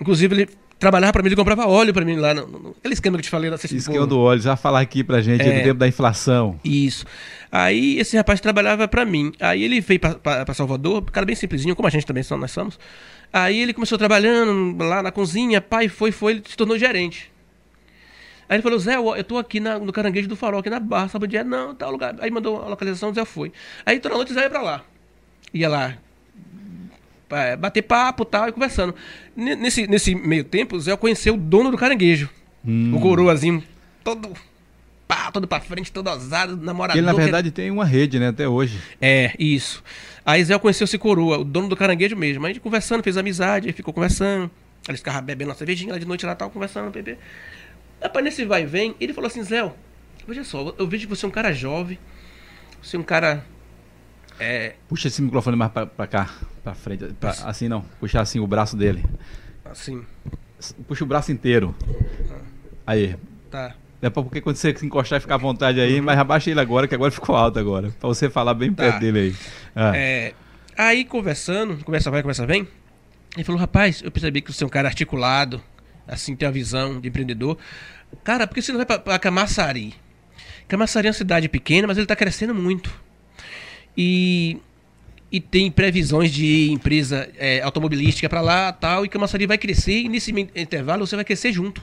[0.00, 0.48] Inclusive, ele
[0.84, 2.34] trabalhava pra mim, ele comprava óleo pra mim lá.
[2.34, 3.50] No, no- aquele esquema que eu te falei.
[3.50, 5.58] Não sei se Esquema do óleo, já falar aqui pra gente É.
[5.58, 6.60] do tempo da inflação.
[6.64, 7.04] Isso.
[7.50, 9.32] Aí esse rapaz trabalhava pra mim.
[9.40, 12.50] Aí ele veio pra Salvador, um cara bem simplesinho, como a gente também somos, nós
[12.50, 12.78] somos.
[13.32, 17.32] Aí ele começou trabalhando lá na cozinha, pai, foi, foi, ele se tornou gerente.
[18.48, 21.08] Aí ele falou, Zé, eu tô aqui na- no Caranguejo do Farol, aqui na Barra,
[21.08, 21.42] sabe onde é?
[21.42, 22.14] Não, tal lugar.
[22.20, 23.50] Aí mandou a localização, o Zé foi.
[23.86, 24.82] Aí toda noite o Zé ia pra lá.
[25.52, 25.96] Ia lá é,
[27.58, 28.94] bater papo e tal, e conversando.
[29.36, 32.28] Nesse, nesse meio tempo, o Zé conheceu o dono do caranguejo.
[32.64, 32.94] Hum.
[32.96, 33.62] O coroazinho,
[34.02, 34.30] todo
[35.06, 36.98] pá, todo pra frente, todo ousado, namorador.
[36.98, 38.78] Ele, na que- verdade, tem uma rede, né, até hoje.
[39.00, 39.82] É, isso.
[40.24, 42.44] Aí Zé conheceu esse coroa, o dono do caranguejo mesmo.
[42.46, 44.50] Aí a gente conversando, fez amizade, aí ficou conversando.
[44.88, 47.16] Eles ficavam bebendo uma cervejinha lá de noite lá, tal, conversando, bebê.
[48.02, 49.70] Rapaz, nesse vai e vem, ele falou assim, Zé,
[50.26, 51.98] veja só, eu vejo que você é um cara jovem,
[52.82, 53.44] você é um cara...
[54.38, 56.28] É, Puxa esse microfone mais pra, pra cá,
[56.62, 57.04] pra frente.
[57.20, 59.04] pra- assim não, puxar assim o braço dele.
[59.64, 60.04] assim,
[60.88, 61.74] Puxa o braço inteiro.
[62.86, 63.16] Aí.
[63.50, 63.74] tá.
[64.02, 66.86] É pra- porque quando você encostar e ficar à vontade aí, mas abaixa ele agora,
[66.86, 67.90] que agora ficou alto agora.
[67.98, 68.82] Pra você falar bem Tá.
[68.84, 69.36] perto dele aí.
[69.74, 69.92] Ah.
[69.96, 70.34] É,
[70.76, 72.68] aí conversando, conversa vai, conversa vem,
[73.34, 75.62] ele falou, rapaz, eu percebi que você é um cara articulado,
[76.06, 77.56] assim, tem uma visão de empreendedor.
[78.22, 79.94] Cara, por que você não vai pra, pra Camaçari?
[80.68, 82.92] Camaçari é uma cidade pequena, mas ele tá crescendo muito.
[83.96, 84.58] E,
[85.30, 90.08] e tem previsões de empresa é, automobilística pra lá tal, e Camaçari vai crescer, e
[90.08, 91.82] nesse intervalo você vai crescer junto.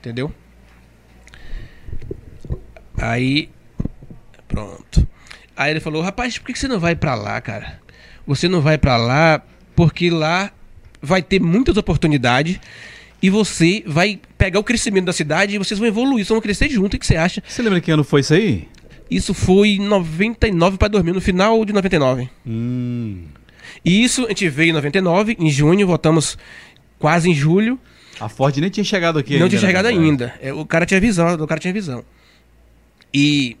[0.00, 0.32] Entendeu?
[2.96, 3.50] Aí,
[4.46, 5.06] pronto.
[5.56, 7.80] Aí ele falou, rapaz, por que que você não vai pra lá, cara?
[8.26, 9.42] Você não vai pra lá
[9.74, 10.52] porque lá
[11.00, 12.60] vai ter muitas oportunidades
[13.22, 16.68] e você vai pegar o crescimento da cidade e vocês vão evoluir, vocês vão crescer
[16.68, 16.94] junto.
[16.94, 17.42] O que você acha?
[17.46, 18.68] Você lembra que ano foi isso aí?
[19.10, 22.28] Isso foi em 99 para 2000, no final de 99.
[22.46, 23.22] Hum.
[23.84, 26.36] E isso a gente veio em 99, em junho, voltamos
[26.98, 27.78] quase em julho.
[28.20, 30.34] A Ford nem tinha chegado aqui não ainda, tinha né, chegado ainda.
[30.42, 32.04] É, o cara tinha visão, o cara tinha visão.
[33.14, 33.56] E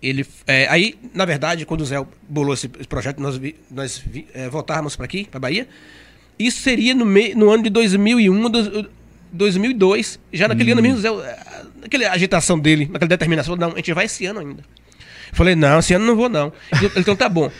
[0.00, 0.24] ele.
[0.46, 1.96] é, aí, na verdade, quando o Zé
[2.28, 5.68] bolou esse, esse projeto, nós, vi- nós vi- é, voltávamos para aqui, para Bahia.
[6.38, 8.86] Isso seria no, no ano de 2001, dos-
[9.32, 10.18] 2002.
[10.32, 11.08] Já naquele ano mesmo, o Zé,
[11.80, 14.62] naquela agitação dele, naquela determinação, não, a gente vai esse ano ainda.
[15.30, 16.52] Eu falei, não, esse ano não vou, não.
[16.80, 17.50] Ele, então tá bom.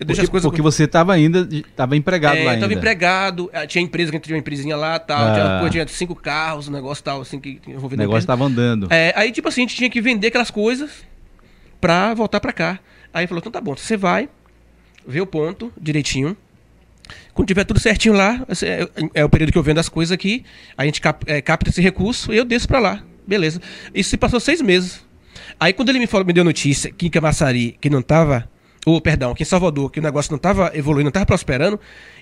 [0.00, 2.60] Eu deixo Porque, as coisas porque você estava ainda, estava empregado é, lá eu ainda.
[2.60, 5.58] tava empregado, eh, tinha empresa que tinha uma empresinha lá tal, Ah.
[5.68, 8.86] tinha, tinha cinco carros, um negócio tal, assim, que que O negócio estava andando.
[8.90, 11.04] É, aí, tipo assim, a gente tinha que vender aquelas coisas
[11.80, 12.78] pra voltar pra cá.
[13.12, 14.28] Aí ele falou, então tá bom, você vai,
[15.04, 16.36] vê o ponto direitinho.
[17.34, 20.44] Quando tiver tudo certinho lá, é, é o período que eu vendo as coisas aqui,
[20.76, 23.02] a gente cap- é, capta esse recurso e eu desço pra lá.
[23.28, 23.60] Beleza.
[23.94, 25.06] Isso se passou seis meses.
[25.60, 28.48] Aí quando ele me, falou, me deu notícia que em Camaçari, que não tava.
[28.86, 31.78] Ou, perdão, que em Salvador, que o negócio não tava evoluindo, não tava prosperando,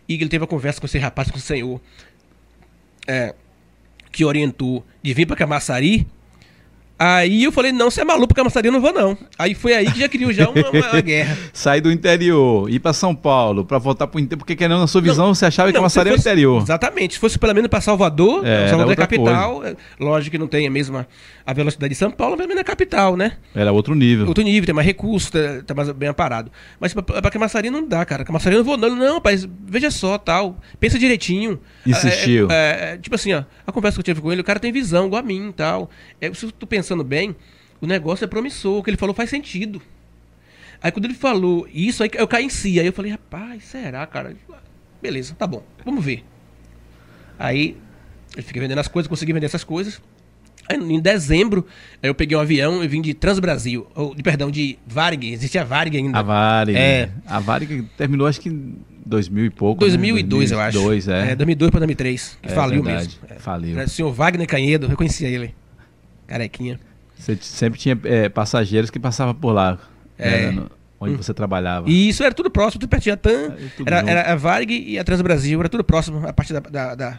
[0.08, 1.80] e ele teve a conversa com esse rapaz, com o senhor,
[3.06, 3.34] é,
[4.10, 6.08] que orientou de vir pra Camaçari,
[6.98, 9.18] Aí eu falei, não, você é maluco, porque a maçaria eu não vou, não.
[9.38, 11.36] Aí foi aí que já criou já uma, uma- uma guerra.
[11.52, 15.02] Sair do interior, ir pra São Paulo, pra voltar pro interior, porque querendo na sua
[15.02, 16.62] visão, você achava que a Não, maçaria se era o interior.
[16.62, 17.14] Exatamente.
[17.14, 19.64] Se fosse pelo menos para Salvador, É, Salvador é capital.
[19.66, 21.06] é, Lógico que não tem a mesma
[21.44, 23.32] a velocidade de São Paulo, mas também é capital, né?
[23.54, 24.26] Era outro nível.
[24.26, 26.50] Outro nível, tem mais recursos, tá, tá mais bem aparado.
[26.80, 28.24] Mas pra, pra Camaçaria não dá, cara.
[28.24, 28.96] Camaçaria eu não vou, não.
[28.96, 30.56] Não, rapaz, veja só, tal.
[30.80, 31.60] Pensa direitinho.
[31.86, 32.50] Insistiu.
[32.50, 34.58] É, é, é, tipo assim, ó, a conversa que eu tive com ele, o cara
[34.58, 35.88] tem visão, igual a mim e tal.
[36.20, 37.34] É, se eu tô pensando bem,
[37.80, 39.82] o negócio é promissor, o que ele falou faz sentido.
[40.80, 42.78] Aí quando ele falou isso, aí eu caí em si.
[42.78, 44.36] Aí eu falei, rapaz, será, cara?
[45.02, 46.24] Beleza, tá bom, vamos ver.
[47.38, 47.76] Aí
[48.36, 50.00] eu fiquei vendendo as coisas, consegui vender essas coisas.
[50.68, 51.66] Aí, em dezembro,
[52.02, 55.96] eu peguei um avião e vim de Transbrasil, ou, de, perdão, de Varig, existia Varig
[55.96, 56.18] ainda.
[56.18, 56.76] A Varig.
[56.76, 57.10] É.
[57.24, 59.80] A Varig terminou acho que em 2000 e pouco.
[59.80, 60.56] 2002, né?
[60.56, 60.78] eu acho.
[60.78, 61.32] 2002, é.
[61.32, 63.36] é 2002 para 2003, que É faliu verdade, mesmo.
[63.36, 63.38] É.
[63.38, 63.78] faliu.
[63.78, 65.54] O senhor Wagner Canhedo, eu conhecia ele.
[66.26, 66.78] Carequinha.
[67.16, 69.78] Você sempre tinha é, passageiros que passavam por lá.
[70.18, 70.46] É.
[70.46, 71.88] né, no- onde você trabalhava.
[71.90, 73.14] E isso era tudo próximo, tudo pertinho.
[73.14, 76.26] A TAM, era, era a Varig e a Transbrasil, era tudo próximo.
[76.26, 76.60] A parte da.
[76.60, 77.18] da, da-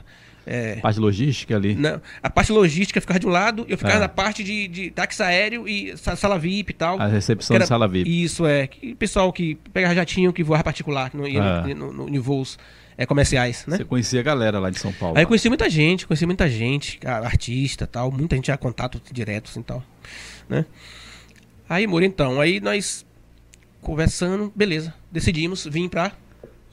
[0.50, 1.76] é, Parte logística ali.
[1.76, 4.00] não, a parte logística ficava de um lado, eu ficava Ah.
[4.00, 7.00] na parte de, de táxi aéreo e sa- sala VIP e tal.
[7.02, 8.24] A recepção Que era- de sala VIP.
[8.24, 8.65] Isso é.
[8.65, 11.67] Que, pessoal que pegava jatinho, que voava particular, no, ia Ah.
[11.76, 12.58] no, no- em voos
[12.97, 13.77] é, comerciais, né?
[13.77, 15.17] Você conhecia a galera lá de São Paulo.
[15.17, 19.01] Aí eu conheci muita gente, conheci muita gente, cara, artista tal, muita gente tinha contato
[19.12, 19.83] direto assim tal,
[20.49, 20.65] né?
[21.69, 23.05] Aí, Moro, então, aí nós
[23.81, 26.12] conversando, beleza, decidimos vir pra...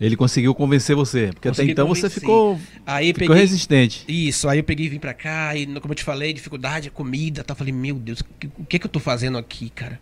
[0.00, 1.30] Ele conseguiu convencer você.
[1.32, 2.20] Porque Consegui até então você convencer.
[2.20, 3.37] ficou, Aí ficou peguei...
[3.42, 4.04] resistente.
[4.08, 7.44] Isso, aí eu peguei e vim pra cá, e como eu te falei, dificuldade, comida,
[7.44, 7.56] tal.
[7.56, 10.00] Falei, meu Deus, o que, que que eu tô fazendo aqui, cara?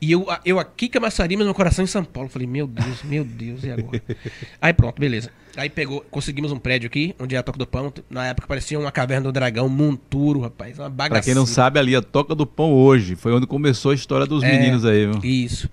[0.00, 2.28] E eu, eu aqui camaçaria, mas meu coração em São Paulo.
[2.30, 4.02] Falei, meu Deus, meu Deus, e agora?
[4.60, 5.30] aí pronto, beleza.
[5.56, 7.92] Aí pegou, conseguimos um prédio aqui, onde é a Toca do Pão.
[8.08, 11.22] Na época parecia uma caverna do dragão, um monturo, rapaz, uma bagaceira.
[11.22, 13.14] Pra quem não sabe, ali a Toca do Pão hoje.
[13.14, 14.50] Foi onde começou a história dos É.
[14.50, 15.20] meninos aí, viu?
[15.22, 15.68] Isso.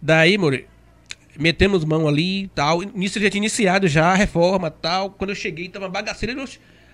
[0.00, 0.66] Daí, Mori,
[1.38, 2.80] metemos mão ali e tal.
[2.94, 5.10] Nisso já tinha iniciado já a reforma e tal.
[5.10, 6.32] Quando eu cheguei, tava uma bagaceira.
[6.32, 6.44] Eu,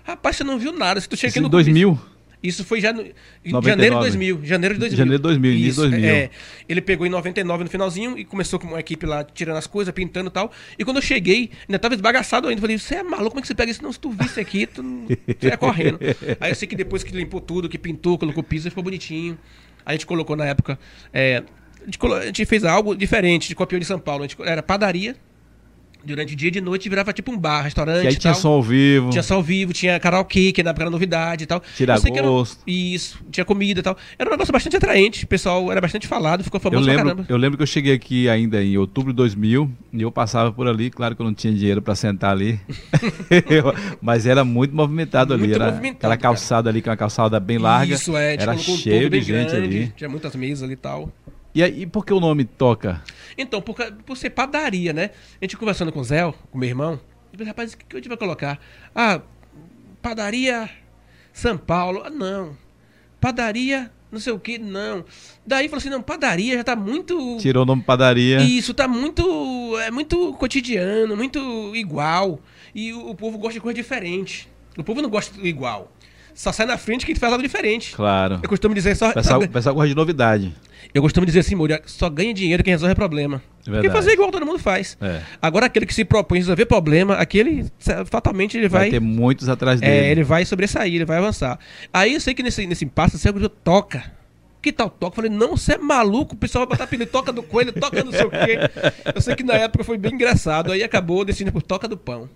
[0.03, 0.99] rapaz, você não viu nada.
[0.99, 1.99] Se tu chega Isso no em 2000?
[2.41, 3.69] Isso foi já no, em 99.
[3.69, 4.45] janeiro de 2000.
[4.45, 4.97] Janeiro de 2000.
[4.97, 6.09] Janeiro de 2000, início de Isso, 2000.
[6.09, 6.29] É,
[6.69, 9.93] ele pegou em 99 no finalzinho e começou com uma equipe lá tirando as coisas,
[9.93, 10.51] pintando e tal.
[10.77, 12.61] E quando eu cheguei, ainda tava esbagaçado ainda.
[12.61, 13.31] Falei, você é maluco?
[13.31, 13.83] Como é que você pega isso?
[13.83, 15.99] Não, se tu visse aqui, tu ia correndo.
[16.39, 19.37] Aí eu sei que depois que limpou tudo, que pintou, colocou piso, ficou bonitinho.
[19.85, 20.79] Aí a gente colocou na época.
[21.11, 21.43] é,
[21.81, 24.23] a, gente colo- a gente fez algo diferente de copiou de São Paulo.
[24.23, 25.15] A gente, era padaria.
[26.01, 28.05] Durante o dia e de noite virava tipo um bar, restaurante.
[28.05, 28.41] E aí tinha tal.
[28.41, 29.09] som ao vivo.
[29.09, 31.61] Tinha som ao vivo, tinha karaokê, que era novidade e tal.
[31.75, 32.61] Tira Eu que era- gosto.
[32.65, 33.97] Isso, tinha comida e tal.
[34.17, 37.05] Era um negócio bastante atraente, o pessoal era bastante falado, ficou Eu famoso pra lembro,
[37.09, 37.25] caramba.
[37.27, 40.67] eu lembro que eu cheguei aqui ainda em outubro de 2000 e eu passava por
[40.67, 42.59] ali, claro que eu não tinha dinheiro pra sentar ali,
[43.49, 46.33] Eu- mas era muito movimentado ali, Muito era movimentado, aquela cara.
[46.33, 49.55] calçada ali, que é uma calçada bem larga, Isso, é, era cheio de gente grande,
[49.55, 49.93] ali.
[49.97, 51.11] Tinha muitas mesas ali e tal.
[51.53, 53.01] E aí, por que o nome Toca?
[53.37, 55.11] Então, por, por ser padaria, né?
[55.41, 56.99] A gente conversando com o Zé, com meu irmão,
[57.31, 58.59] eu falei, rapaz, o que que a gente vai colocar?
[58.93, 59.21] Ah,
[60.01, 60.69] padaria
[61.33, 62.03] São Paulo.
[62.05, 62.55] Ah, não.
[63.19, 65.05] Padaria não sei o que, não.
[65.45, 67.37] Daí falou assim, não, padaria já tá muito...
[67.37, 68.41] Tirou o nome Padaria.
[68.41, 69.77] Isso tá muito.
[69.79, 72.39] É muito cotidiano, muito igual.
[72.73, 74.49] E o, o povo gosta de coisa diferente.
[74.77, 75.91] O povo não gosta igual.
[76.39, 77.93] Só sai na frente quem faz algo diferente.
[77.93, 78.39] Claro.
[78.41, 79.11] Eu costumo dizer só.
[79.11, 80.55] Pessoal, só- o pessoal gosta de novidade.
[80.93, 83.41] eu costumo dizer assim, Moura, só ganha dinheiro quem resolve problema.
[83.57, 83.93] Porque Verdade.
[83.93, 84.97] fazer igual todo mundo faz.
[85.01, 85.19] É.
[85.41, 87.65] Agora aquele que se propõe a resolver problema, aquele
[88.05, 88.89] fatalmente ele Vai, vai.
[88.89, 90.07] ter muitos atrás é, dele.
[90.11, 91.59] ele vai sobressair, ele vai avançar.
[91.91, 94.01] Aí eu sei que nesse, nesse impasse, você toca.
[94.61, 95.11] Que tal toca?
[95.11, 98.01] Eu falei, não, você é maluco, o pessoal vai botar apelido toca do coelho, toca
[98.01, 98.59] não sei o quê.
[99.13, 100.71] Eu sei que na época foi bem engraçado.
[100.71, 102.29] Aí acabou decidindo por toca do pão.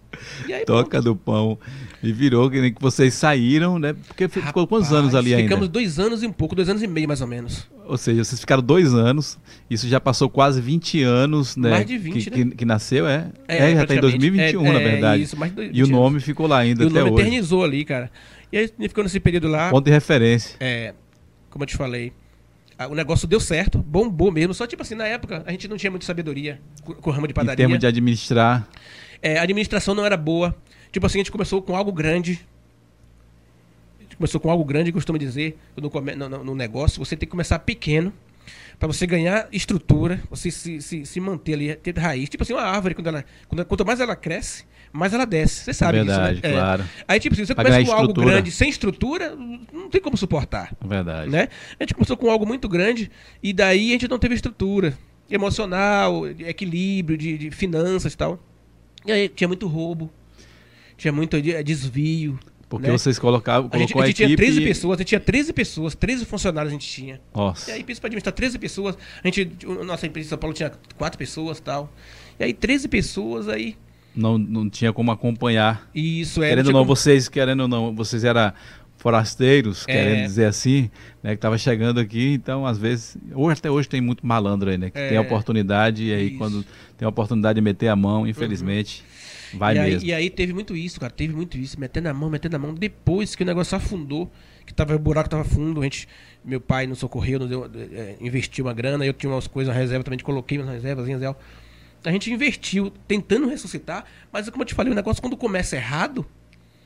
[0.48, 1.58] E aí, Toca do Pão.
[2.04, 3.94] E virou que nem que vocês saíram, né?
[3.94, 5.48] Porque ficou quantos Rapaz, anos ali ainda?
[5.48, 7.66] Ficamos dois anos e um pouco, dois anos e meio mais ou menos.
[7.86, 9.40] Ou seja, vocês ficaram dois anos,
[9.70, 11.70] isso já passou quase 20 anos, né?
[11.70, 12.50] Mais de 20, que, né?
[12.52, 13.32] que, que nasceu, é?
[13.48, 14.02] É, É, já tá em praticamente.
[14.02, 15.24] 2021, É, na é, verdade.
[15.24, 16.24] isso, mais de e o 20 nome anos.
[16.24, 17.22] ficou lá ainda E o até nome hoje.
[17.22, 18.12] eternizou ali, cara.
[18.52, 19.70] E aí ficou nesse período lá.
[19.70, 20.56] Ponto de referência.
[20.60, 20.94] É,
[21.50, 22.12] como eu te falei,
[22.90, 24.54] o negócio deu certo, bombou mesmo.
[24.54, 27.32] Só tipo assim, na época a gente não tinha muita sabedoria com, o ramo de
[27.32, 27.56] Em padaria.
[27.58, 28.68] termos de administrar.
[29.22, 30.54] É, a administração não era boa.
[30.94, 32.40] Tipo assim, a gente começou com algo grande.
[34.00, 37.04] A gente começou com algo grande, costumo dizer, no, no- no- negócio.
[37.04, 38.14] Você tem que começar pequeno
[38.78, 42.30] para você ganhar estrutura, você se, se, se manter ali, ter raiz.
[42.30, 45.64] Tipo assim, uma árvore, quando ela, quando, quanto mais ela cresce, mais ela desce.
[45.66, 46.52] Você sabe verdade, disso, né?
[46.54, 46.54] É.
[46.60, 46.84] claro.
[47.08, 50.76] Aí, tipo assim, você Pra começa com algo grande sem estrutura, não tem como suportar
[50.84, 51.32] É Verdade.
[51.32, 51.48] né?
[51.80, 53.10] A gente começou com algo muito grande
[53.42, 54.96] e daí a gente não teve estrutura
[55.28, 58.40] emocional, de equilíbrio, de, de finanças e tal.
[59.06, 60.12] E aí tinha muito roubo,
[60.98, 62.40] tinha muito de- desvio.
[62.70, 62.94] Porque né?
[62.98, 64.42] vocês colocavam, A gente, a a, gente tinha equipe...
[64.44, 67.22] 13 pessoas, a gente tinha 13 pessoas, 13 funcionários a gente tinha.
[67.36, 67.70] Nossa.
[67.70, 68.98] E aí, pensa pra administrar 13 pessoas.
[69.24, 69.48] A gente,
[69.86, 71.94] nossa empresa em São Paulo tinha 4 pessoas e tal.
[72.40, 73.76] E aí, 13 pessoas aí.
[74.16, 75.88] Não, não tinha como acompanhar.
[75.94, 76.50] Isso é.
[76.50, 78.52] querendo ou tinha não, como- vocês, querendo ou não, vocês eram
[78.98, 79.94] forasteiros, É.
[79.94, 80.90] querendo dizer assim,
[81.22, 81.36] né?
[81.36, 84.90] Que tava chegando aqui, então às vezes, hoje, até hoje tem muito malandro aí, né?
[84.90, 85.10] Que É.
[85.10, 86.38] tem a oportunidade e aí Isso.
[86.38, 86.66] quando
[86.98, 89.04] tem a oportunidade de meter a mão, infelizmente,
[89.54, 90.10] vai e aí, mesmo.
[90.10, 91.12] e aí teve muito isso, cara.
[91.12, 91.80] Teve muito isso.
[91.80, 92.74] Metendo a mão, metendo a mão.
[92.74, 94.32] Depois que o negócio afundou,
[94.66, 96.08] que tava, o buraco tava fundo, a gente,
[96.44, 99.80] meu pai nos socorreu, nos deu, é, investiu uma grana, eu tinha umas coisas na
[99.80, 101.36] reserva também, coloquei umas reservas, Zé.
[102.06, 106.26] A gente investiu tentando ressuscitar, mas como eu te falei, o negócio quando começa errado,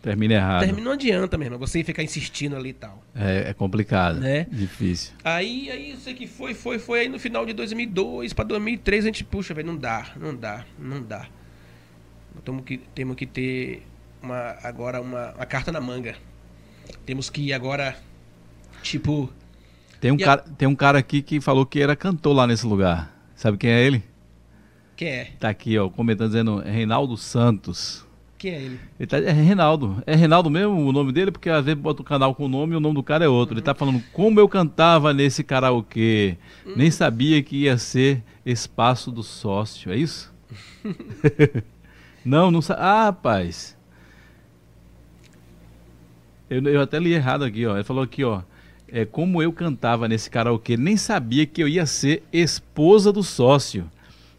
[0.01, 0.59] Termina errado.
[0.63, 1.57] termina, não adianta mesmo.
[1.57, 3.03] Você ficar insistindo ali e tal.
[3.15, 4.45] É, é complicado, Né?
[4.49, 5.13] difícil.
[5.23, 6.99] Aí, aí, eu sei que foi, foi, foi.
[7.01, 10.63] Aí no final de 2002 para 2003 a gente, puxa, velho, não dá, não dá,
[10.79, 11.27] não dá.
[12.43, 13.83] Temos que, temos que ter
[14.21, 16.15] uma, agora uma, uma carta na manga.
[17.05, 17.95] Temos que agora,
[18.81, 19.29] tipo,
[19.99, 22.65] Tem um, a- cara, tem um cara aqui que falou que era cantor lá nesse
[22.65, 23.13] lugar.
[23.35, 24.03] Sabe quem é ele?
[24.95, 25.25] quem é?
[25.39, 28.03] Tá aqui, ó, comentando dizendo Reinaldo Santos.
[28.37, 28.79] Quem é ele?
[28.99, 30.01] Ele tá, é Reinaldo.
[30.05, 31.31] É Reinaldo mesmo o nome dele?
[31.31, 33.27] Porque às vezes bota o canal com o nome e o nome do cara é
[33.27, 33.55] outro.
[33.55, 36.37] Ele tá falando como eu cantava nesse karaokê.
[36.75, 39.91] Nem sabia que ia ser espaço do sócio.
[39.91, 40.33] É isso?
[42.27, 42.81] não, não sabe.
[42.81, 43.77] Ah, rapaz.
[46.49, 47.75] Eu, eu até li errado aqui, ó.
[47.75, 48.41] Ele falou aqui, ó.
[48.89, 50.77] É como eu cantava nesse karaokê.
[50.77, 53.89] Nem sabia que eu ia ser esposa do sócio.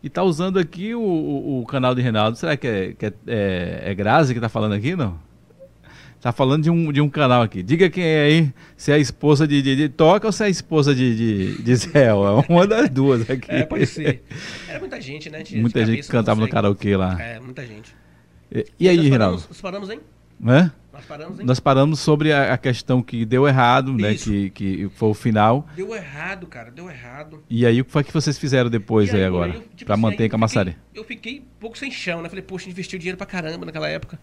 [0.02, 2.38] E tá usando aqui o, o, o canal de Reinaldo.
[2.38, 5.18] Será que é, que é, é, é Grazi que tá falando aqui, não?
[6.20, 7.62] Tá falando de um, de um canal aqui.
[7.62, 10.46] Diga quem é aí, se é a esposa de, de, de Toca ou se é
[10.46, 12.06] a esposa de, de, de Zé.
[12.06, 12.12] É
[12.48, 13.50] uma das duas aqui.
[13.50, 14.22] É, pode ser.
[14.68, 15.42] Era muita gente, né?
[15.44, 17.20] De- de Muita gente cabeça, que cantava no karaokê lá.
[17.22, 17.94] É, muita gente.
[18.50, 19.36] E, e aí, nós Reinaldo?
[19.36, 20.00] paramos, nós paramos, hein?
[20.44, 20.72] Hã?
[20.92, 21.46] Nós paramos, hein?
[21.46, 24.14] Nós paramos sobre a, a questão que deu errado, né?
[24.14, 24.28] Isso.
[24.30, 25.68] Que, que foi o final.
[25.76, 27.44] Deu errado, cara, deu errado.
[27.48, 29.52] E aí, o que foi que vocês fizeram depois E aí, aí, agora?
[29.52, 30.76] eu, tipo pra assim, manter a Camaçari?
[30.92, 32.28] Eu fiquei, um pouco sem chão, né?
[32.28, 34.18] Falei, poxa, gente investiu dinheiro pra caramba naquela época.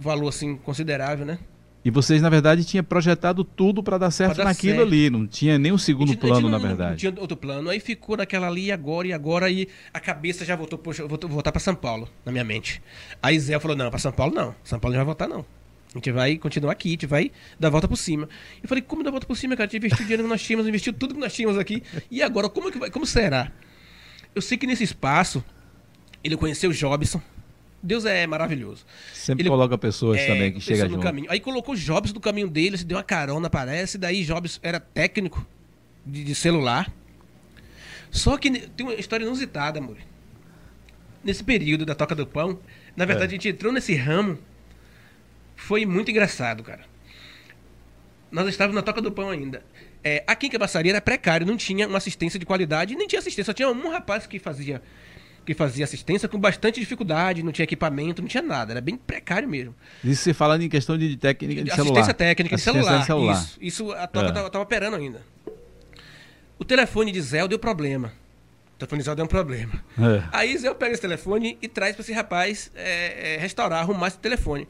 [0.00, 1.38] Um valor, assim, considerável, né?
[1.84, 4.88] E vocês, na verdade, tinham projetado tudo para dar certo dar naquilo certo.
[4.88, 5.10] ali.
[5.10, 6.96] Não tinha nem o segundo gente- plano, não- na Não verdade.
[6.98, 7.68] tinha outro plano.
[7.70, 11.52] Aí ficou naquela ali agora, e agora, e a cabeça já voltou, poxa, vou voltar
[11.52, 12.82] pra São Paulo, na minha mente.
[13.22, 14.54] Aí Zé falou, não, pra São Paulo não.
[14.64, 15.40] São Paulo não vai voltar, não.
[15.92, 18.28] A gente vai continuar aqui, a gente vai dar a volta por cima.
[18.62, 19.68] Eu falei, como dar a volta por cima, cara?
[19.68, 21.82] A gente investiu o dinheiro que nós tínhamos, investiu tudo que nós tínhamos aqui.
[22.10, 23.50] E agora, como, que vai, como será?
[24.34, 25.42] Eu sei que nesse espaço,
[26.22, 27.20] ele conheceu o Jobson.
[27.82, 28.84] Deus é maravilhoso.
[29.14, 31.02] Sempre ele- coloca pessoas É, também que chegam no junto.
[31.02, 31.26] caminho.
[31.30, 33.96] Aí colocou Jobs do caminho dele, se deu uma carona, parece.
[33.96, 35.46] Daí Jobs era técnico
[36.04, 36.92] de, de celular.
[38.10, 39.96] Só que tem uma história inusitada, amor.
[41.24, 42.58] Nesse período da Toca do Pão,
[42.96, 43.36] na verdade É.
[43.36, 44.38] a gente entrou nesse ramo.
[45.56, 46.84] Foi muito engraçado, cara.
[48.30, 49.62] Nós estávamos na Toca do Pão ainda.
[50.02, 53.44] É, aqui em Cabaçaria era precário, não tinha uma assistência de qualidade, nem tinha assistência,
[53.44, 54.80] só tinha um rapaz que fazia
[55.50, 59.48] que fazia assistência com bastante dificuldade, não tinha equipamento, não tinha nada, era bem precário
[59.48, 59.74] mesmo.
[60.04, 62.14] Isso você fala em questão de técnica de assistência celular.
[62.14, 63.00] técnica de Assistência celular.
[63.00, 63.34] de celular.
[63.34, 64.32] Isso, isso a Toca É.
[64.32, 65.20] tava, tava operando ainda.
[66.56, 68.12] O telefone de Zé deu problema.
[68.74, 69.72] O telefone de Zé deu um problema.
[69.98, 70.22] É.
[70.32, 74.18] Aí Zé pega esse telefone e traz pra esse rapaz é, é, restaurar, arrumar esse
[74.18, 74.68] telefone.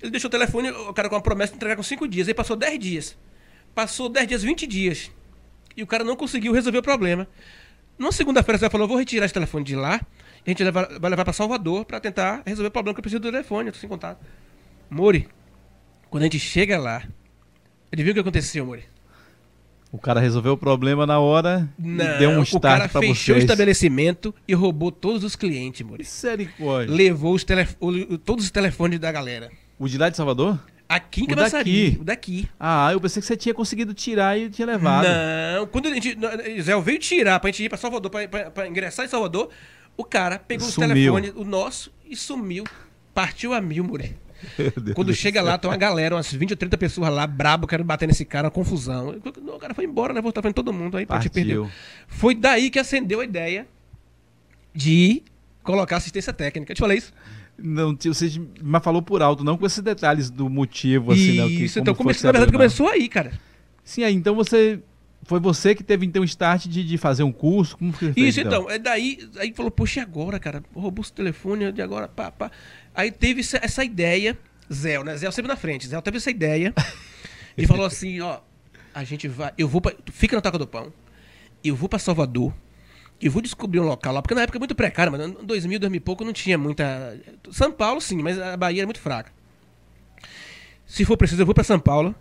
[0.00, 2.26] Ele deixou o telefone, o cara com uma promessa de entregar com 5 dias.
[2.28, 3.16] Aí passou 10 dias.
[3.74, 5.10] Passou 10 dias, 20 dias.
[5.76, 7.28] E o cara não conseguiu resolver o problema.
[7.98, 10.00] Numa segunda-feira, Zé falou: vou retirar esse telefone de lá.
[10.46, 13.20] A gente leva- vai levar pra Salvador pra tentar resolver o problema que eu preciso
[13.20, 13.68] do telefone.
[13.68, 14.24] Eu tô sem contato.
[14.88, 15.26] Mori,
[16.10, 17.02] quando a gente chega lá,
[17.92, 18.84] adivinha o que aconteceu, Mori?
[19.90, 23.34] O cara resolveu o problema na hora Não, deu um o start cara pra fechou
[23.34, 23.44] o vocês.
[23.44, 26.02] estabelecimento e roubou todos os clientes, Mori.
[26.04, 26.94] Misericórdia.
[26.94, 29.50] Levou os telef- o- todos os telefones da galera.
[29.78, 30.58] O de lá de Salvador?
[30.88, 31.64] Aqui em Camaçari.
[31.90, 32.00] daqui.
[32.00, 32.48] O daqui.
[32.60, 35.06] Ah, eu pensei que você tinha conseguido tirar e tinha levado.
[35.56, 36.16] Não, quando a gente.
[36.62, 39.50] Zé veio tirar pra gente ir pra Salvador, pra, pra- pra ingressar em Salvador,
[39.96, 40.86] o cara pegou Sumiu.
[40.88, 42.62] os telefones, o nosso, e sumiu.
[43.12, 44.16] Partiu a mil, Muri.
[44.94, 47.86] Quando do chega lá, tem uma galera, umas 20 ou 30 pessoas lá, brabo, querendo
[47.86, 49.16] bater nesse cara, uma confusão.
[49.48, 50.20] O cara foi embora, né?
[50.20, 51.56] Voltar vendo todo mundo aí, pra te perder.
[51.58, 51.72] Partiu.
[52.06, 53.66] Foi daí que acendeu a ideia
[54.74, 55.22] de
[55.62, 56.72] colocar assistência técnica.
[56.72, 57.12] Eu te falei isso?
[57.58, 61.46] Não, você mas falou por alto, não com esses detalhes do motivo, assim, né?
[61.48, 62.58] que- Isso, como então foi come- que na verdade não.
[62.58, 63.32] começou aí, cara.
[63.84, 64.80] Sim, aí então você.
[65.24, 67.76] Foi você que teve então o start de, de fazer um curso?
[67.76, 70.62] Como que você fez, Isso, então, é daí, aí falou, poxa, e agora, cara?
[70.72, 72.48] Roubou o telefone, de agora, pá, pá.
[72.94, 74.38] Aí teve essa, essa ideia,
[74.72, 75.16] Zé, né?
[75.16, 76.72] Zé sempre na frente, Zé teve essa ideia
[77.58, 78.38] e falou assim, ó,
[78.94, 80.92] a gente vai, eu vou pra, tu fica na Toca do Pão,
[81.64, 82.54] eu vou pra Salvador,
[83.20, 85.96] eu vou descobrir um local lá, porque na época é muito precário, em 2000, 2000
[85.96, 87.18] e pouco não tinha muita...
[87.50, 89.32] São Paulo sim, mas a Bahia era muito fraca.
[90.86, 92.14] Se for preciso, eu vou pra São Paulo,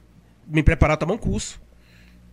[0.48, 1.62] me preparar, tomar um curso.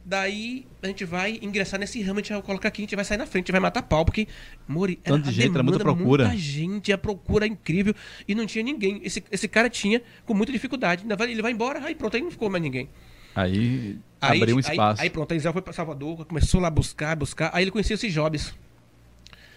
[0.05, 3.05] Daí a gente vai ingressar nesse ramo, a gente vai colocar aqui, a gente vai
[3.05, 4.27] sair na frente, a gente vai matar pau, porque,
[4.66, 6.25] Mori, Tanto de a gente, era muita procura.
[6.25, 7.94] Muita gente, a procura é incrível
[8.27, 9.01] e não tinha ninguém.
[9.05, 11.05] Esse, esse cara tinha com muita dificuldade.
[11.29, 12.88] Ele vai embora, aí pronto, aí não ficou mais ninguém.
[13.35, 15.03] Aí, Aí, abriu um aí- espaço.
[15.03, 17.51] Aí, pronto, a Isel foi pra Salvador, começou lá a buscar, buscar.
[17.53, 18.55] Aí ele conheceu esse Jobs.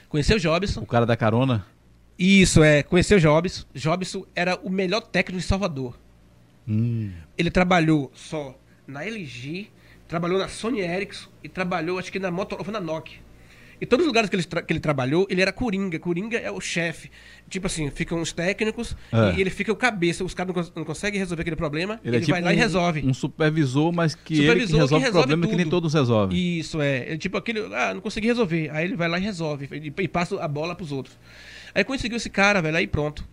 [0.10, 0.82] Conheceu o Jobson.
[0.82, 1.66] O cara da carona.
[2.18, 3.68] Isso, é, conheceu o Jobs.
[3.74, 5.98] Jobson era o melhor técnico de Salvador.
[6.68, 7.12] Hum.
[7.38, 8.58] Ele trabalhou só
[8.88, 9.68] na LG,
[10.08, 13.20] trabalhou na Sony Ericsson e trabalhou, acho que na Motorola, foi na Nokia.
[13.80, 16.00] E todos os lugares que ele, que ele trabalhou, ele era coringa.
[16.00, 17.12] Coringa é o chefe.
[17.50, 19.36] Tipo assim, ficam os técnicos É.
[19.38, 20.24] e ele fica o cabeça.
[20.24, 22.54] Os caras não, cons- não conseguem resolver aquele problema, Ele, ele, é tipo vai lá
[22.54, 23.06] e um- resolve.
[23.06, 25.72] Um supervisor, mas que ele que Supervisor que resolve o resolve problema que nem tudo.
[25.72, 26.60] todos resolvem.
[26.60, 27.08] Isso, é.
[27.10, 27.60] Ele, tipo aquele.
[27.76, 28.70] Ah, não consegui resolver.
[28.72, 29.68] Aí ele vai lá e resolve.
[29.72, 31.18] E, e passa a bola pros outros.
[31.74, 33.28] Aí conseguiu esse cara, velho, aí pronto.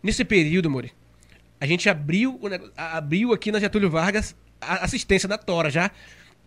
[0.00, 0.92] Nesse período, Mori,
[1.60, 2.38] a gente abriu,
[2.76, 5.90] abriu aqui na Getúlio Vargas a assistência da Tora já.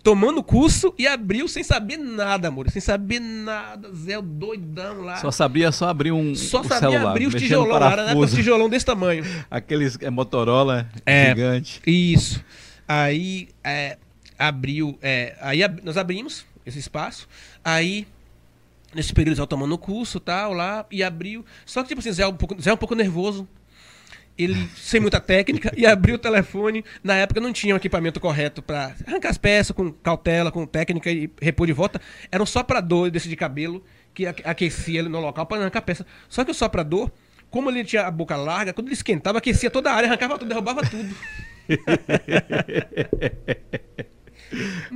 [0.04, 2.70] Tomando curso e abriu sem saber nada, amor.
[2.72, 3.94] Sem saber nada.
[3.94, 5.18] Zé, o doidão lá.
[5.18, 7.92] Só sabia só abrir um Só sabia celular, abrir os tijolão lá.
[7.92, 8.36] Era parafuso.
[8.36, 9.24] tijolão desse tamanho.
[9.52, 11.30] Aqueles é, Motorola É.
[11.30, 11.82] gigante.
[11.86, 12.44] Isso.
[12.88, 13.98] Aí é,
[14.40, 14.98] abriu.
[15.02, 17.28] é, aí ab- nós abrimos esse espaço.
[17.64, 18.08] Aí,
[18.96, 21.46] nesse período, Zé tomando curso e tal, lá, e abriu.
[21.66, 23.48] Só que, tipo assim, Zé é um pouco, Zé é um pouco nervoso.
[24.38, 26.84] Ele, sem muita técnica, e abriu o telefone.
[27.04, 31.12] Na época não tinha um equipamento correto para arrancar as peças com cautela, com técnica
[31.12, 32.02] e repor de volta.
[32.32, 35.84] Era um soprador desse de cabelo que aque- aquecia ele no local para arrancar a
[35.84, 36.06] peça.
[36.28, 37.12] Só que o soprador,
[37.50, 40.48] como ele tinha a boca larga, quando ele esquentava, aquecia toda a área, arrancava tudo,
[40.50, 41.16] derrubava tudo.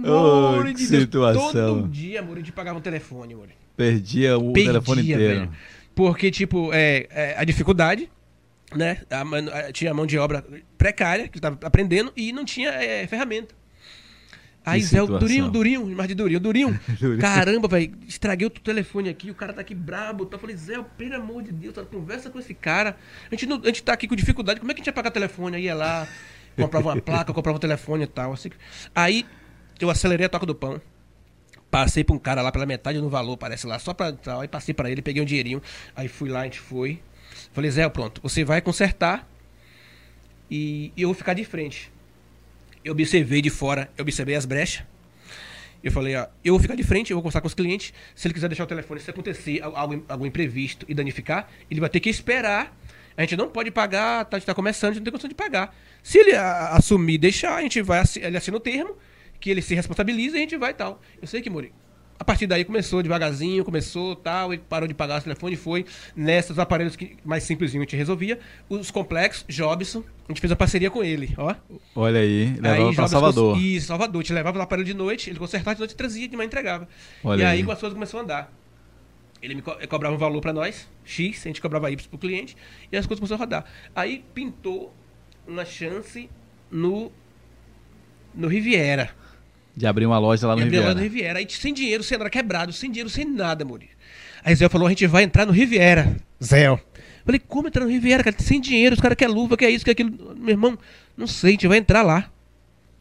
[0.04, 1.52] Oh, Amor que de Deus, situação.
[1.76, 3.48] Todo dia, gente pagava um telefone, amor.
[3.78, 5.24] Perdia o Perdia, telefone inteiro.
[5.40, 5.52] velho.
[5.96, 8.10] Porque, tipo, é, é, a dificuldade,
[8.76, 9.02] né?
[9.10, 9.22] A
[9.68, 10.46] a- tinha mão de obra
[10.78, 13.56] precária, que estava aprendendo, e não tinha é, ferramenta.
[14.66, 14.98] Aí, Zé.
[15.06, 17.20] Durinho, Durinho, mais de Durinho, Durinho, Durinho.
[17.22, 20.26] caramba, velho, estraguei o telefone aqui, o cara tá aqui brabo.
[20.26, 20.38] Tá?
[20.38, 22.98] Eu falei, Zé, pelo amor de Deus, tá, conversa com esse cara.
[23.32, 24.94] A gente, não, a gente tá aqui com dificuldade, como é que a gente ia
[24.94, 25.58] pagar telefone?
[25.58, 26.08] Aí ia lá,
[26.58, 28.34] comprava uma placa, comprava um telefone e tal.
[28.34, 28.50] Assim.
[28.96, 29.24] Aí
[29.80, 30.82] eu acelerei a toca do pão.
[31.70, 34.42] Passei pra um cara lá pela metade do valor, parece lá, só pra tal.
[34.42, 35.62] Aí passei pra ele, peguei um dinheirinho.
[35.96, 37.00] Aí fui lá, a gente foi.
[37.54, 39.28] Falei, Zé, pronto, você vai consertar
[40.50, 41.92] e eu vou ficar de frente.
[42.84, 44.84] Eu observei de fora, eu observei as brechas.
[45.84, 47.94] Eu falei, ó, eu vou ficar de frente, eu vou conversar com os clientes.
[48.16, 51.80] Se ele quiser deixar o telefone, se acontecer al- algo, algo imprevisto e danificar, ele
[51.80, 52.76] vai ter que esperar.
[53.18, 55.30] A gente não pode pagar, tá, a gente tá começando, a gente não tem condição
[55.30, 55.76] de pagar.
[56.04, 58.96] Se ele a- assumir deixar, a gente vai, ele assina o termo,
[59.40, 61.02] que ele se responsabiliza e a gente vai e tal.
[61.22, 61.72] Eu sei que, Mori.
[62.18, 65.86] A partir daí começou devagarzinho, começou tal, e parou de pagar o telefone e foi.
[66.16, 68.40] Nessas aparelhos que mais simplesinho a gente resolvia.
[68.70, 71.54] Os complexos, Jobson, a gente fez a parceria com ele, ó.
[71.94, 73.56] Olha aí, levava Aí pra Salvador.
[73.56, 74.24] cons- Isso, Salvador.
[74.24, 76.88] Te levava lá aparelho de noite, ele consertava de noite, trazia de manhã entregava.
[77.22, 77.72] Olha e aí, aí.
[77.72, 78.54] as coisas começou a andar.
[79.42, 82.56] Ele me co- cobrava um valor pra nós, X, a gente cobrava Y pro cliente,
[82.92, 83.66] e as coisas começaram a rodar.
[83.94, 84.96] Aí pintou
[85.46, 86.30] uma chance
[86.72, 87.12] no
[88.34, 89.14] no Riviera.
[89.76, 90.96] De abrir uma loja lá no abri lá Riviera.
[90.96, 91.40] no Riviera.
[91.40, 93.90] Aí sem dinheiro, sem nada, quebrado, sem dinheiro, sem nada, Muri.
[94.44, 96.16] Aí Zé falou, a gente vai entrar no Riviera.
[96.42, 96.68] Zé.
[97.26, 98.36] Falei, como entrar no Riviera, cara?
[98.40, 100.36] Sem dinheiro, os caras querem luva, quer isso, quer aquilo.
[100.38, 100.78] Meu irmão,
[101.18, 102.32] não sei, a gente vai entrar lá.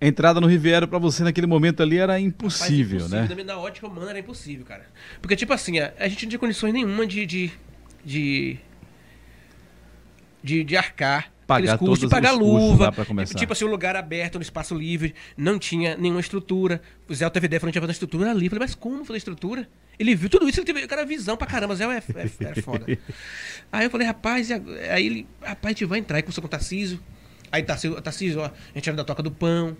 [0.00, 3.28] Entrada no Riviera pra você naquele momento ali era Rapaz, impossível, né?
[3.36, 4.86] Na, na ótica humana era impossível, cara.
[5.20, 7.24] Porque, tipo assim, a, a gente não tinha condições nenhuma de.
[7.26, 7.52] de.
[8.04, 8.56] de,
[10.42, 11.30] de, de arcar.
[11.46, 12.92] Pagar custos, todos pagar luva.
[13.36, 16.80] Tipo assim, um lugar aberto, no espaço livre, não tinha nenhuma estrutura.
[17.08, 18.46] O Zé ideia, falou que tinha fazer estrutura ali.
[18.46, 19.68] Eu falei, mas como fazer estrutura?
[19.98, 22.86] Ele viu tudo isso, ele teve, cara, visão pra caramba, Zé é, é, é foda.
[23.70, 26.16] aí eu falei, rapaz, aí ele, rapaz, a gente vai entrar.
[26.16, 26.98] Aí começou com o Tarcísio.
[27.52, 29.76] Aí Tarcísio, Tarcísio, ó, a gente era da Toca do Pão.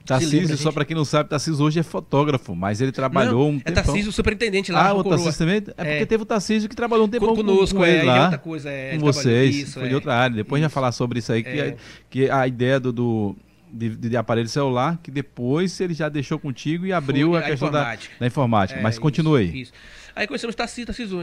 [0.00, 3.54] Se Tarcísio, só pra quem não sabe, Tarcísio hoje é fotógrafo, mas ele trabalhou Não,
[3.54, 3.84] um É tempão.
[3.84, 4.88] Tarcísio, o superintendente lá.
[4.88, 5.02] Ah, o.
[5.04, 5.56] Tarcísio também?
[5.56, 6.06] É porque É.
[6.06, 8.38] teve o Tarcísio que trabalhou um tempo Com- conosco, com é, ele aí lá, outra
[8.38, 9.88] coisa, é, com vocês, isso, foi é.
[9.88, 10.36] de outra área.
[10.36, 10.74] Depois a gente vai Isso.
[10.74, 11.68] falar sobre isso aí, que, É.
[11.68, 11.74] a,
[12.10, 13.36] que a ideia do, do-
[13.72, 17.50] de, de aparelho celular, que depois ele já deixou contigo e abriu Foi a a
[17.50, 18.14] questão da, informática.
[18.20, 18.78] da informática.
[18.78, 19.62] É, Mas isso, continua aí.
[19.62, 19.72] Isso.
[20.14, 21.18] Aí conhecemos Tarcísio, Tarcísio,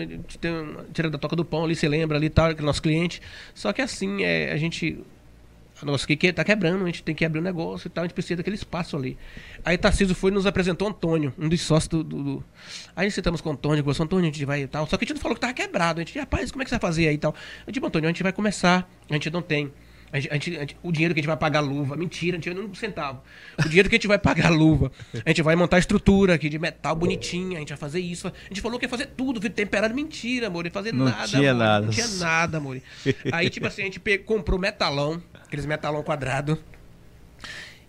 [0.93, 3.21] tirando da toca do pão ali, você lembra ali, tal, que é nosso cliente.
[3.53, 4.99] Só que assim, é, a gente.
[5.83, 8.07] Nossa que, que tá quebrando, a gente tem que abrir um negócio e tal, a
[8.07, 9.17] gente precisa daquele espaço ali.
[9.65, 12.03] Aí Tarcísio foi e nos apresentou Antônio, um dos sócios do.
[12.03, 12.43] do, do...
[12.95, 14.85] Aí sentamos com o Antônio, conversou, Antônio, a gente vai e tal.
[14.87, 15.99] Só que a gente não falou que tava quebrado.
[15.99, 17.33] A gente, rapaz, como é que você vai fazer aí e tal?
[17.65, 19.71] Eu digo, Antônio, a gente vai começar, a gente não tem
[20.13, 22.41] A gente, a gente- o dinheiro que a gente vai pagar a luva, mentira, não
[22.41, 23.21] tinha um centavo.
[23.57, 24.91] O dinheiro que a gente vai pagar a luva,
[25.25, 28.27] a gente vai montar a estrutura aqui de metal bonitinha, a gente vai fazer isso.
[28.27, 31.27] A gente falou que ia fazer tudo, vidro temperado, mentira, amor, ia fazer Não nada.
[31.27, 31.85] tinha amor, nada.
[31.85, 32.81] Não tinha nada, amor.
[33.31, 36.59] Aí, tipo assim, a gente comprou metalão, aqueles metalão quadrado,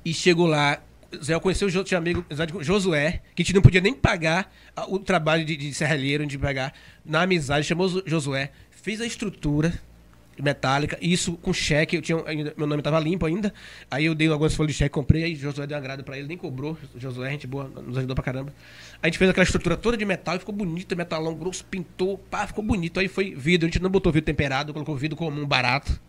[0.05, 0.81] e chegou lá.
[1.23, 2.25] Zé conheceu o tinha amigo
[2.61, 4.51] Josué, que a gente não podia nem pagar
[4.89, 6.73] o trabalho de, de serralheiro, de pagar.
[7.05, 9.75] Na amizade, chamou Josué, fez a estrutura
[10.41, 12.19] metálica, isso com cheque, eu tinha,
[12.57, 13.53] meu nome estava limpo ainda.
[13.91, 16.29] Aí eu dei algumas folhas de cheque, comprei, aí Josué deu um agrado pra ele,
[16.29, 16.77] nem cobrou.
[16.97, 18.53] Josué, gente boa, nos ajudou pra caramba.
[19.03, 22.47] A gente fez aquela estrutura toda de metal e ficou bonito, metalão grosso, pintou, pá,
[22.47, 23.01] ficou bonito.
[23.01, 26.01] Aí foi vidro, a gente não botou vidro temperado, colocou vidro comum barato.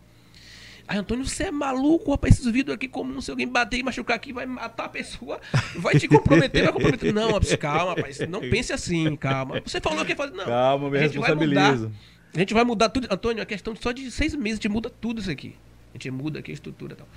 [0.86, 4.16] Aí, Antônio, você é maluco, rapaz, esses vidros aqui comum, se alguém bater e machucar
[4.16, 5.40] aqui, vai matar a pessoa,
[5.76, 7.12] vai te comprometer, vai comprometer.
[7.12, 9.62] Não, rapaz, calma, rapaz, não pense assim, calma.
[9.64, 10.44] Você falou que ia fazer, não.
[10.44, 11.84] Calma, me a gente vai responsabilizo.
[11.84, 12.13] mudar.
[12.34, 13.06] A gente vai mudar tudo.
[13.10, 15.54] Antônio, é questão de só de seis meses, a gente muda tudo isso aqui.
[15.90, 17.08] A gente muda aqui a estrutura e tal.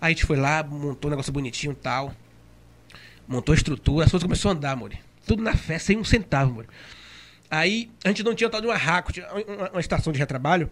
[0.00, 2.14] Aí a gente foi lá, montou um negócio bonitinho e tal.
[3.26, 4.92] Montou a estrutura, as coisas começaram a andar, amor.
[5.26, 6.66] Tudo na fé, sem um centavo, amor.
[7.50, 10.70] Aí a gente não tinha tal de uma Raco, tinha uma, uma estação de retrabalho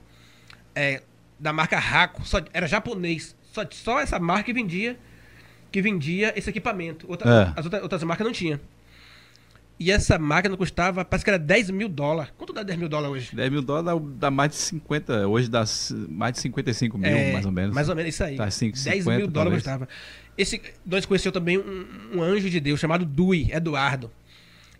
[0.74, 1.02] é,
[1.38, 3.34] da marca Raco, só, era japonês.
[3.52, 4.96] Só, só essa marca que vendia,
[5.72, 7.06] que vendia esse equipamento.
[7.08, 7.58] Outra- É.
[7.58, 8.60] As outras, outras marcas não tinha.
[9.80, 12.32] E essa máquina custava, parece que era 10 mil dólares.
[12.36, 13.36] Quanto dá 10 mil dólares hoje?
[13.36, 15.64] 10 mil dólares dá, mais de 50, hoje dá
[16.08, 17.74] mais de 55 mil, É, mais ou menos.
[17.74, 18.36] Mais ou menos isso aí.
[18.36, 19.88] Tá, 5, 10 50 mil dólares custava.
[20.36, 24.10] Esse, nós conheceu também um, um anjo de Deus chamado Dui, Eduardo.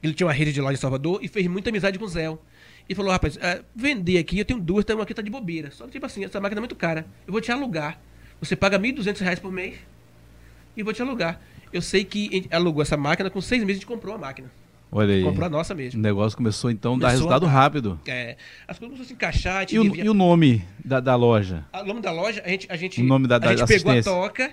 [0.02, 2.32] Ele tinha uma rede de loja em Salvador e fez muita amizade com o Zé.
[2.88, 5.70] E falou, rapaz, é, vender aqui, eu tenho duas, tem uma aqui tá de bobeira.
[5.70, 7.06] Só que, tipo assim, essa máquina é muito cara.
[7.26, 8.00] Eu vou te alugar.
[8.40, 9.76] Você paga 1.200 reais por mês
[10.76, 11.40] e vou te alugar.
[11.72, 14.50] Eu sei que alugou essa máquina, com seis meses a gente comprou a máquina.
[14.90, 15.22] Olha aí.
[15.22, 16.00] Comprou a nossa O mesmo.
[16.00, 17.52] negócio começou então a dar a resultado dar.
[17.52, 18.00] rápido.
[18.06, 18.36] É,
[18.66, 21.14] as coisas começaram a se encaixar, a E o, vivia- e o nome da, da
[21.14, 21.64] loja?
[21.74, 23.92] O nome da loja, a gente, a gente, O nome da- a da gente pegou
[23.92, 24.50] a toca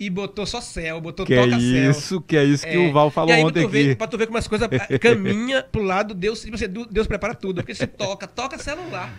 [0.00, 1.90] e botou só céu, botou Que é toca céu.
[1.90, 3.96] isso, que é isso que É, o Val falou aí, ontem pra ver, aqui.
[3.96, 4.66] Pra tu ver como as coisas
[5.00, 7.56] caminha pro lado, Deus, tipo assim, Deus prepara tudo.
[7.62, 9.12] Porque se toca, toca celular.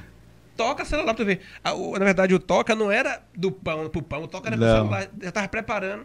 [0.56, 1.40] Toca celular pra tu ver.
[1.64, 4.58] A- o- na verdade, o toca não era do pão pro pão, o toca era
[4.58, 4.76] pro Não.
[4.76, 5.08] celular.
[5.22, 6.04] Já tava preparando.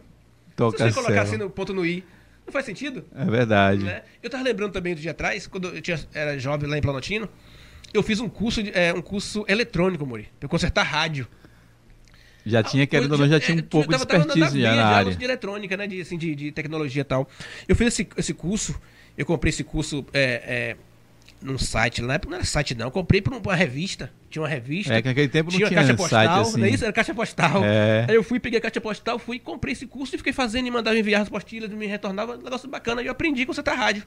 [0.54, 2.04] Toca se você colocar assim no ponto no i,
[2.46, 3.04] não faz sentido?
[3.14, 3.84] É verdade.
[3.84, 4.02] né?
[4.22, 7.28] Eu tava lembrando também do dia atrás, quando eu tinha- era jovem lá em Planotino,
[7.94, 11.26] eu fiz um curso, de, é, um curso eletrônico, Muri, pra eu consertar rádio.
[12.44, 14.70] Já tinha, querendo ou não, já tinha um É, pouco de tava- andando expertise já
[14.70, 15.14] na de área.
[15.14, 15.86] de eletrônica, né?
[15.86, 17.28] De, assim, de, de tecnologia e tal.
[17.68, 18.74] Eu fiz esse, esse curso,
[19.16, 20.76] eu comprei esse curso é, é,
[21.42, 24.10] num site, na época não era site não, eu comprei por uma revista.
[24.30, 24.94] Tinha uma revista.
[24.94, 26.58] É que naquele tempo não tinha, tinha caixa site postal, assim.
[26.60, 26.84] não é isso?
[26.84, 27.64] Era caixa postal.
[27.64, 28.06] É.
[28.08, 30.70] Aí eu fui, peguei a caixa postal, fui, comprei esse curso e fiquei fazendo e
[30.70, 33.02] mandava enviar as postilhas, me retornava, um negócio bacana.
[33.02, 34.04] E eu aprendi com consertar rádio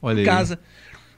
[0.00, 0.24] Olha em aí.
[0.26, 0.58] casa.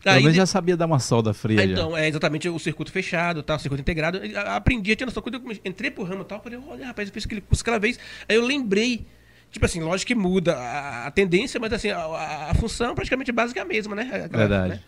[0.03, 1.61] Pelo Aí de- já sabia dar uma solda fria.
[1.61, 1.73] ah, já.
[1.73, 4.19] Então, é exatamente o circuito fechado, tá, o circuito integrado.
[4.19, 5.21] Eu Aprendi, eu tinha noção.
[5.23, 7.63] Quando eu entrei pro ramo e tal, eu falei, olha, rapaz, eu fiz aquele curso
[7.63, 7.99] aquela vez.
[8.29, 9.05] Aí eu lembrei,
[9.51, 13.33] tipo assim, lógico que muda a, a tendência, mas assim, a, a- a função praticamente
[13.33, 14.03] básica é a mesma, né?
[14.05, 14.69] Aquela- Verdade.
[14.75, 14.81] né?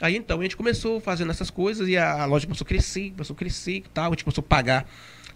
[0.00, 3.10] Aí então, a gente começou fazendo essas coisas e a, a loja começou a crescer,
[3.10, 4.06] começou a crescer e tal.
[4.06, 4.88] A gente começou a pagar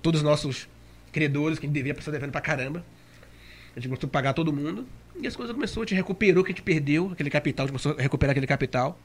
[0.03, 0.69] todos os nossos
[1.13, 2.85] credores, que a gente devia estar devendo pra caramba.
[3.75, 4.87] A gente começou a pagar todo mundo.
[5.21, 7.67] E as coisas começaram, a gente recuperou o que a gente perdeu, aquele capital, a
[7.67, 8.99] gente começou a recuperar aquele capital.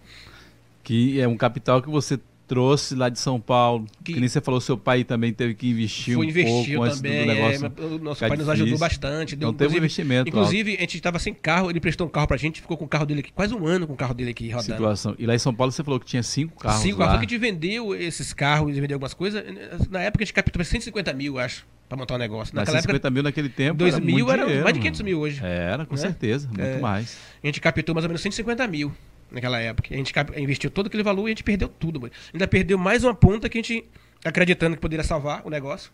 [0.84, 2.20] Que é um capital que você
[2.52, 3.86] trouxe lá de São Paulo.
[4.04, 7.26] Que, Que- nem você falou, seu pai também teve que investir um investiu pouco também.
[7.26, 7.66] negócio.
[7.68, 9.36] é, nosso pai nos ajudou bastante.
[9.36, 12.36] Então teve um investimento Inclusive, a gente estava sem carro, ele prestou um carro pra
[12.36, 14.50] gente, ficou com o carro dele aqui, quase um ano com o carro dele aqui
[14.50, 14.64] rodando.
[14.74, 15.16] situação.
[15.18, 17.30] E lá em São Paulo você falou que tinha cinco carros Cinco carros que a
[17.30, 19.42] gente vendeu esses carros e vendeu algumas coisas.
[19.90, 22.54] Na época a gente captou 150 mil, acho, pra montar um negócio.
[22.54, 24.80] Mas Naquela época, 50 mil naquele tempo 2 era mil muito era dinheiro, mais de
[24.80, 24.92] mano.
[24.92, 25.40] 500 mil hoje.
[25.42, 26.02] Era, com né?
[26.02, 26.48] certeza.
[26.48, 26.80] Muito É.
[26.80, 27.18] mais.
[27.42, 28.92] A gente captou mais ou menos 150 mil
[29.32, 29.90] naquela época.
[29.94, 32.00] A gente investiu todo aquele valor e a gente perdeu tudo.
[32.02, 32.14] mano.
[32.34, 33.86] Ainda perdeu mais uma ponta que a gente,
[34.24, 35.92] acreditando que poderia salvar o negócio,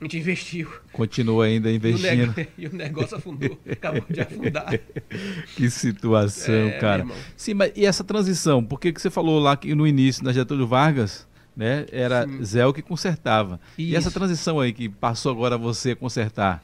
[0.00, 0.70] a gente investiu.
[0.92, 2.34] Continua ainda E o, investindo.
[2.56, 3.58] e o negócio afundou.
[3.70, 4.78] Acabou de afundar.
[5.56, 7.06] Que situação, É, cara.
[7.36, 8.62] Sim, mas e essa transição?
[8.62, 11.26] Por que, que você falou lá que no início, na Getúlio Vargas,
[11.56, 12.44] né, era Sim.
[12.44, 13.58] Zé o que consertava.
[13.78, 14.18] E essa Isso.
[14.18, 16.62] transição aí que passou agora você a consertar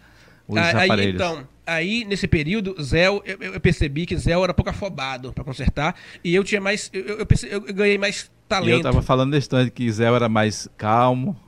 [0.49, 1.15] os aí, aparelhos?
[1.15, 5.95] então, aí nesse período, Zé, eu, eu percebi que Zé era pouco afobado pra consertar.
[6.25, 6.91] E eu tinha mais.
[6.93, 8.75] Eu, eu, perce- eu ganhei mais E talento.
[8.79, 11.39] eu tava falando distante que Zé era mais calmo,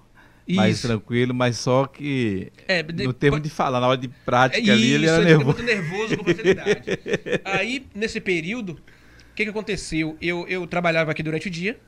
[0.48, 0.86] mais Isso.
[0.88, 4.58] tranquilo, mas só que É, de- no termo pode- de falar, na hora de prática
[4.70, 5.46] É ali, ele era ele nervoso.
[5.46, 6.82] muito nervoso com facilidade.
[7.44, 10.16] Aí, nesse período, o que, que aconteceu?
[10.20, 11.78] Eu, eu trabalhava aqui durante o dia.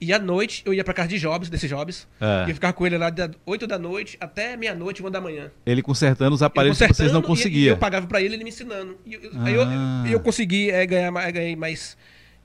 [0.00, 2.06] E à noite eu ia pra casa de Jobs, desse Jobs.
[2.20, 2.44] É.
[2.46, 5.50] E eu ficava com ele lá das 8 da noite até meia-noite, uma da manhã.
[5.64, 7.74] Ele consertando os Eu aparelhos que vocês não consertando e- E, conseguiam.
[7.74, 8.98] eu pagava pra ele, ele me ensinando.
[9.06, 10.04] E eu, aí eu, Ah.
[10.10, 11.96] eu consegui é, ganhar mais, ganhei mais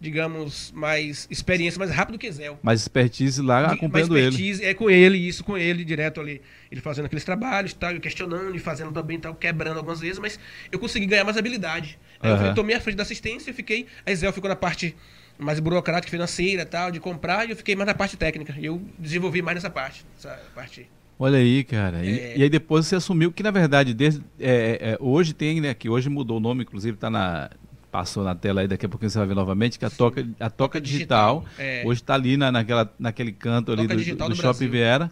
[0.01, 2.49] digamos, mais experiência, mais rápido que Zé.
[2.63, 4.29] Mais expertise lá De- acompanhando mais ele.
[4.33, 6.41] expertise, É com ele, isso com ele, direto ali.
[6.71, 10.39] Ele fazendo aqueles trabalhos, tal, eu questionando e fazendo também, tal, quebrando algumas vezes, mas
[10.71, 11.99] eu consegui ganhar mais habilidade.
[12.21, 12.47] Aí Aham.
[12.47, 13.87] eu tomei a frente da assistência, eu fiquei.
[14.05, 14.95] A Zé ficou na parte
[15.39, 18.53] mais burocrática, financeira, tal, de comprar, e eu fiquei mais na parte técnica.
[18.59, 20.05] E eu desenvolvi mais nessa parte.
[20.17, 20.87] Essa parte.
[21.17, 22.05] Olha aí, cara.
[22.05, 22.37] E, É.
[22.37, 25.73] e aí depois você assumiu que, na verdade, desde, é, é, hoje tem, né?
[25.73, 27.49] Que hoje mudou o nome, inclusive tá na.
[27.91, 30.47] Passou na tela aí, daqui a pouquinho você vai ver novamente, que a Toca, a
[30.47, 31.81] toca Digital, é.
[31.83, 34.67] hoje está ali na, naquela, naquele canto ali do, do do Shopping.
[34.67, 35.09] Viera,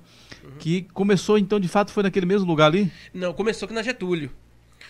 [0.60, 2.92] que começou, então, de fato, foi naquele mesmo lugar ali?
[3.12, 4.30] Não, começou aqui na Getúlio.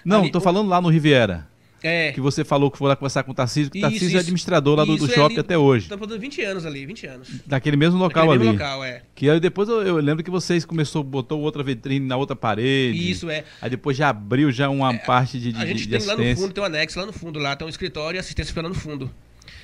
[0.04, 1.48] Não, Ali, tô o- falando lá no Riviera,
[1.84, 2.12] É.
[2.12, 4.10] que você falou que foi lá conversar com o Tarcísio, que o Isso, Tarcísio é
[4.10, 4.18] isso.
[4.20, 7.06] administrador lá do, do é shopping ali- até hoje, Estamos falando 20 anos ali, 20
[7.08, 7.30] anos.
[7.48, 8.50] naquele mesmo local Naquele ali.
[8.58, 9.02] mesmo local, é.
[9.14, 13.10] Que aí depois eu, eu lembro que vocês começou, botou outra vitrine na outra parede.
[13.12, 13.44] Isso, é.
[13.62, 16.36] Aí depois já abriu já uma parte de, de, A gente de tem lá no
[16.36, 18.70] fundo, tem um anexo lá no fundo, lá tem um escritório e assistência fica lá
[18.70, 19.10] no fundo.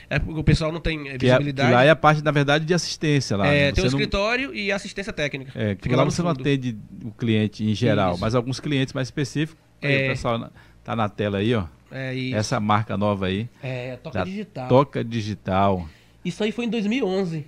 [0.10, 1.72] É porque o pessoal não tem eh, que, é, que visibilidade.
[1.74, 3.48] lá é a parte, na verdade, de assistência lá.
[3.48, 3.72] É, né?
[3.72, 5.52] tem um não- escritório e assistência técnica.
[5.56, 6.42] É, porque lá você não fundo.
[6.42, 8.22] atende o cliente em geral, Isso.
[8.22, 9.60] mas alguns clientes mais específicos.
[9.82, 10.06] Aí É.
[10.08, 10.52] o pessoal na-
[10.84, 11.66] tá na tela aí, ó.
[11.94, 12.36] É, isso.
[12.36, 13.48] Essa marca nova aí.
[13.62, 14.68] É, Toca Digital.
[14.68, 15.88] Toca Digital.
[16.26, 17.46] Isso aí foi em 2011.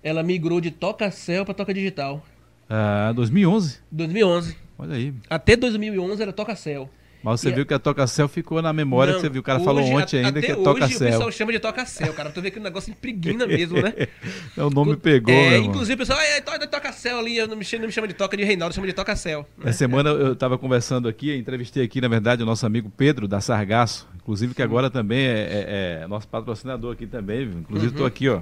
[0.00, 2.24] Ela migrou de Toca Cell para Toca Digital.
[2.68, 3.80] Ah, 2011.
[3.90, 4.56] 2011.
[4.78, 5.12] Olha aí.
[5.28, 6.88] Até 2011 era Toca Cell.
[7.22, 9.40] Mas você E- viu que a Toca Cell ficou na memória Não, que você viu.
[9.40, 11.58] O cara falou hoje, ontem a- ainda que é Toca hoje o pessoal chama de
[11.58, 12.30] Toca Cell, cara.
[12.30, 13.92] Tu vê que o negócio impregna mesmo, né?
[14.56, 17.56] É, o nome pegou, é, inclusive o pessoal, ai, to- Toca Cell ali, eu não
[17.56, 19.46] me, não me chama de Toca de Reinaldo, chama de Toca Cell.
[19.62, 23.40] Essa semana eu estava conversando aqui, entrevistei aqui, na verdade, o nosso amigo Pedro da
[23.40, 27.58] Sargaço, inclusive que agora também é, é- é nosso patrocinador aqui também, viu?
[27.60, 27.92] inclusive Uhum.
[27.92, 28.40] estou aqui, ó,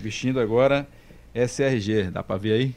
[0.00, 0.86] vestindo agora
[1.34, 2.76] SRG, dá para ver aí?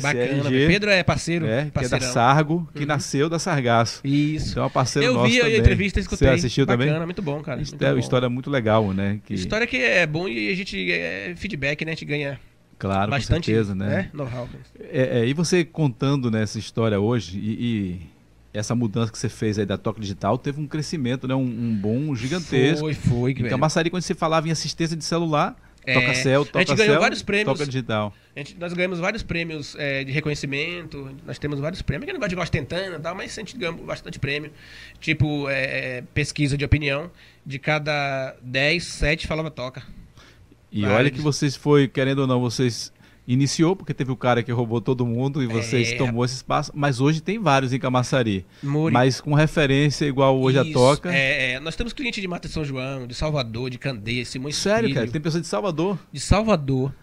[0.00, 0.42] Bacana.
[0.42, 2.00] SRG, Pedro é parceiro, é, que é da.
[2.00, 4.00] Sargo, que nasceu da Sargaço.
[4.02, 4.52] Isso.
[4.52, 5.58] Então é um parceiro Eu nosso vi a também.
[5.58, 6.28] entrevista, escutei.
[6.28, 7.06] Você assistiu Bacana, também?
[7.06, 7.58] muito bom, cara.
[7.58, 9.20] Muito é uma história muito legal, né?
[9.24, 11.92] Que, História que é bom e a gente é feedback, né?
[11.92, 12.40] A gente ganha
[12.78, 14.08] claro, bastante com certeza, né?
[14.14, 14.48] know-how.
[14.90, 18.00] É, é, e você contando nessa história hoje e, e
[18.54, 21.34] essa mudança que você fez aí da Toca Digital teve um crescimento, né?
[21.34, 22.80] Um, um bom gigantesco.
[22.80, 23.32] Foi, foi.
[23.32, 23.50] Em velho.
[23.50, 25.56] Camaçari, quando você falava em assistência de celular,
[25.86, 27.58] É, toca cel, a toca gente ganhou cel, vários prêmios.
[27.58, 28.14] toca digital.
[28.34, 32.14] A gente- nós ganhamos vários prêmios é, de reconhecimento, nós temos vários prêmios, que eu
[32.14, 34.50] não gosto de tentando e tal, mas a gente ganhou bastante prêmio.
[35.00, 37.10] Tipo, é, pesquisa de opinião,
[37.44, 39.82] de cada 10, 7 falava toca.
[40.72, 42.92] E olha que vocês foi, querendo ou não, vocês
[43.26, 45.96] iniciou, porque teve o cara que roubou todo mundo e vocês É.
[45.96, 48.44] tomou esse espaço, mas hoje tem vários em Camaçari.
[48.62, 48.92] Mori.
[48.92, 51.14] Mas com referência igual hoje a Isso, toca.
[51.14, 54.56] É, é, nós temos cliente de Mata de São João, de Salvador, de Candeias, Simões
[54.56, 55.98] Sério, Filho, cara, tem pessoa de Salvador.
[56.12, 56.94] de Salvador,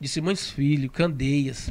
[0.00, 1.70] de Simões Filho, Candeias,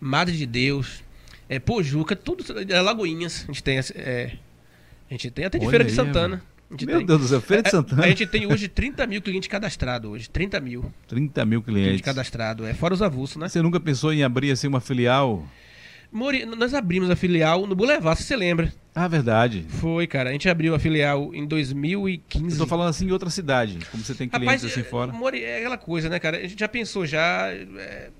[0.00, 1.02] Madre de Deus,
[1.48, 4.32] é, Pojuca, tudo, é, Lagoinhas, a gente tem, é,
[5.10, 6.28] a gente tem até de Olha Feira de aí, Santana.
[6.36, 6.42] mano.
[6.70, 7.06] A Meu tem.
[7.06, 8.04] Deus do céu, Feira de É, Santana.
[8.04, 10.28] A gente tem hoje 30 mil clientes cadastrados hoje.
[10.30, 12.04] 30 mil 30 mil clientes clientes.
[12.04, 12.66] cadastrados.
[12.66, 13.48] É, fora os avulsos, né?
[13.48, 15.46] Você nunca pensou em abrir assim uma filial?
[16.10, 18.72] Mori, nós abrimos a filial no Boulevard, se você lembra.
[18.94, 19.64] Ah, verdade.
[19.68, 20.30] Foi, cara.
[20.30, 22.56] A gente abriu a filial em Eu 2015.
[22.56, 25.12] tô falando assim em outra cidade, como você tem clientes Rapaz, assim é, fora.
[25.12, 26.36] Mori, é aquela coisa, né, cara?
[26.38, 27.48] A gente já pensou já.
[27.52, 28.10] é,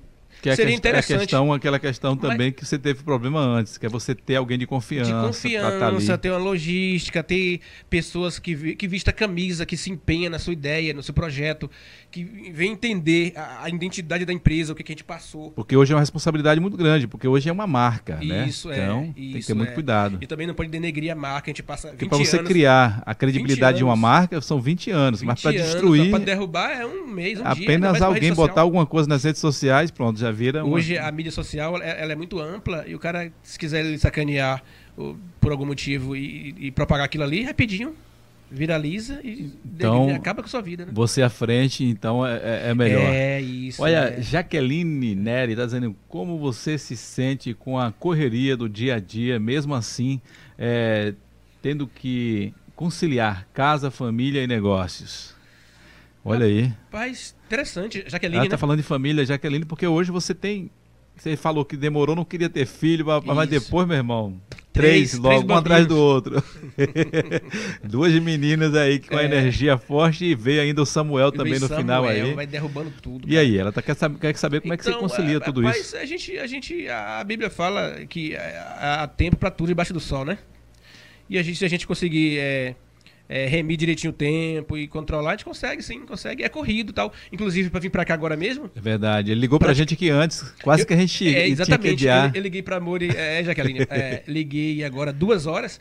[0.45, 1.21] Que é, seria é interessante.
[1.21, 4.59] questão, aquela questão Mas- também que você teve problema antes, que é você ter alguém
[4.59, 5.11] de confiança.
[5.11, 6.21] de tá confiança, ali.
[6.21, 10.53] ter uma logística, ter pessoas que, que vista a camisa, que se empenha na sua
[10.53, 11.71] ideia, no seu projeto,
[12.15, 15.51] que vem entender a, a identidade da empresa, o que, que a gente passou.
[15.51, 18.47] Porque hoje é uma responsabilidade muito grande, porque hoje é uma marca, né?
[18.47, 19.75] Isso, é, Então tem que isso, ter muito é.
[19.75, 20.19] cuidado.
[20.21, 22.49] E também não pode denegrir a marca, a gente passa 20 Porque para você anos.
[22.49, 26.19] criar a credibilidade de uma marca são 20 anos, mas 20 para anos, destruir Pra
[26.21, 27.51] derrubar é um mês, um dia.
[27.51, 30.65] apenas mais com a rede alguém botar alguma coisa nas redes sociais, pronto, já vira
[30.65, 30.77] uma...
[30.77, 34.63] Hoje a mídia social ela é muito ampla e o cara, se quiser ele sacanear
[35.41, 37.93] por algum motivo e, e propagar aquilo ali, rapidinho
[38.51, 40.93] viraliza e Então, acaba com a sua vida, né?
[40.95, 43.03] Você à frente, então é, é- é melhor.
[43.13, 43.83] É isso.
[43.83, 44.23] Olha, é.
[44.23, 49.41] Jaqueline Neri está dizendo como você se sente com a correria do dia a dia,
[49.41, 50.21] mesmo assim,
[50.59, 51.15] é,
[51.61, 55.35] tendo que conciliar casa, família e negócios.
[56.25, 56.73] Olha aí.
[56.87, 58.05] Rapaz, interessante.
[58.07, 58.47] Jaqueline, Ela né?
[58.47, 60.71] está falando de família, Jaqueline, porque hoje você tem.
[61.17, 63.65] Você falou que demorou, não queria ter filho, mas Isso.
[63.65, 64.41] depois, meu irmão,
[64.73, 66.43] Três- três, logo três um atrás do outro.
[67.83, 69.27] Duas meninas aí com a É.
[69.27, 72.35] energia forte e veio ainda o Samuel também no final Samuel, aí.
[72.35, 73.29] Vai derrubando tudo.
[73.29, 75.41] E aí, ela tá, quer, saber, quer saber como é que você Então, concilia é,
[75.41, 75.97] tudo rapaz, isso.
[75.97, 80.01] A gente, a gente, a Bíblia fala que é, há tempo para tudo debaixo do
[80.01, 80.39] sol, né?
[81.31, 82.75] E a gente, se a gente conseguir é,
[83.29, 86.43] é, remir direitinho o tempo e controlar, a gente consegue, sim, consegue.
[86.43, 87.13] É corrido e tal.
[87.33, 88.71] Inclusive, para vir para cá agora mesmo.
[88.75, 89.31] É verdade.
[89.31, 91.51] Ele ligou pra Pra- gente aqui antes, quase eu- que a gente é, tinha que
[91.53, 92.07] exatamente.
[92.07, 95.81] Eu, eu liguei para Mori, é, Jaqueline, é, liguei agora duas horas.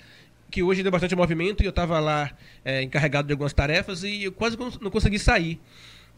[0.50, 2.30] que hoje deu bastante movimento e eu estava lá
[2.64, 5.60] é, encarregado de algumas tarefas e eu quase não consegui sair.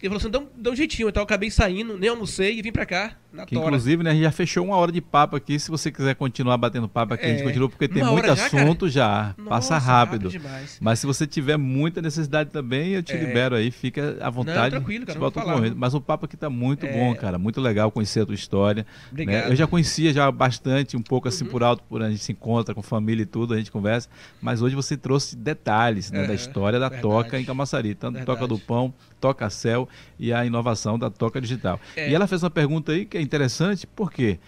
[0.02, 1.10] Ele falou assim, dá um, dá um jeitinho.
[1.10, 3.68] Então eu acabei saindo, nem almocei e vim pra cá, na que, tora.
[3.68, 5.60] Inclusive, né, a gente já fechou uma hora de papo aqui.
[5.60, 8.26] Se você quiser continuar batendo papo aqui, é, a gente é, continua, porque tem muito
[8.26, 9.36] já, assunto já.
[9.38, 10.30] Nossa, Passa rápido.
[10.30, 13.18] rápido Mas se você tiver muita necessidade também, eu te é.
[13.18, 14.76] libero aí, fica à vontade.
[14.76, 15.32] Não, tranquilo, cara.
[15.32, 16.92] Falar, Mas o papo aqui tá muito é.
[16.92, 17.38] bom, cara.
[17.38, 18.84] Muito legal conhecer a tua história.
[18.84, 19.08] Né?
[19.12, 19.46] Obrigado.
[19.46, 19.52] Né?
[19.52, 21.52] Eu já conhecia já bastante, um pouco assim uhum.
[21.52, 24.10] por alto, por a gente se encontra com família e tudo, a gente conversa.
[24.42, 27.02] Mas hoje você trouxe detalhes né, da história da Verdade.
[27.02, 27.96] Toca em Camaçari.
[27.96, 28.40] Tanto Verdade.
[28.40, 29.88] Toca do Pão, Toca Céu
[30.20, 31.80] e a inovação da Toca Digital.
[31.96, 32.10] É.
[32.10, 34.40] E ela fez uma pergunta aí que é interessante, por quê?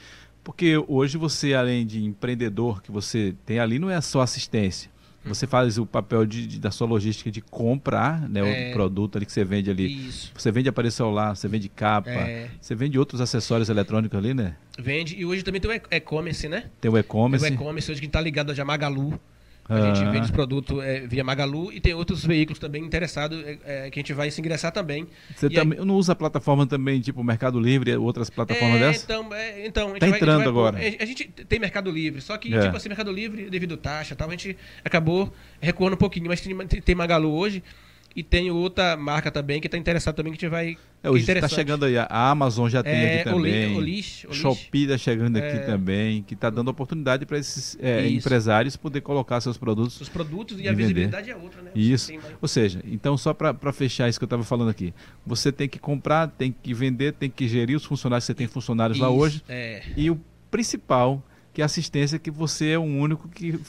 [0.44, 4.90] Porque hoje você, além de empreendedor que você tem ali, não é só assistência.
[5.26, 5.30] Hum.
[5.30, 8.70] Você faz o papel de, de, da sua logística de comprar né, é.
[8.70, 10.08] o produto ali que você vende ali.
[10.08, 10.32] Isso.
[10.36, 12.50] Você vende aparelho celular, você vende capa, é.
[12.62, 14.56] você vende outros acessórios eletrônicos ali, né?
[14.80, 15.16] Vende.
[15.18, 16.70] E hoje também tem o e-commerce, né?
[16.80, 17.46] Tem o e-commerce.
[17.46, 19.20] Tem o e-commerce hoje que está ligado a Magalu.
[19.70, 23.58] A gente vende os produtos é, via Magalu e tem outros veículos também interessados é,
[23.66, 25.08] é, que a gente vai se ingressar também.
[25.36, 25.86] Você também aí...
[25.86, 29.04] não usa plataforma também, tipo Mercado Livre, outras plataformas é, dessas?
[29.04, 30.78] Então, é, então tá vai, entrando vai, agora.
[30.78, 32.62] A gente tem Mercado Livre, só que, é.
[32.62, 34.56] tipo assim, Mercado Livre, devido taxa tal, a gente
[34.86, 37.62] acabou recuando um pouquinho, mas tem, tem Magalu hoje.
[38.18, 40.76] E tem outra marca também que está interessada também que a gente vai.
[41.04, 42.00] É, hoje está chegando aí.
[42.00, 43.78] A Amazon já tem é, aqui também.
[43.78, 44.42] Olish, Olish.
[44.42, 45.60] Shopee está chegando aqui é.
[45.60, 50.02] também, que está dando oportunidade para esses é, empresários poder colocar seus produtos.
[50.02, 51.70] Os produtos e a visibilidade é outra, né?
[51.76, 52.12] Isso.
[52.42, 55.78] Ou seja, então só para fechar isso que eu estava falando aqui, você tem que
[55.78, 58.26] comprar, tem que vender, tem que gerir os funcionários.
[58.26, 59.44] Você tem funcionários isso, lá hoje.
[59.48, 59.84] É.
[59.96, 63.60] E o principal, que é a assistência, que você é o único que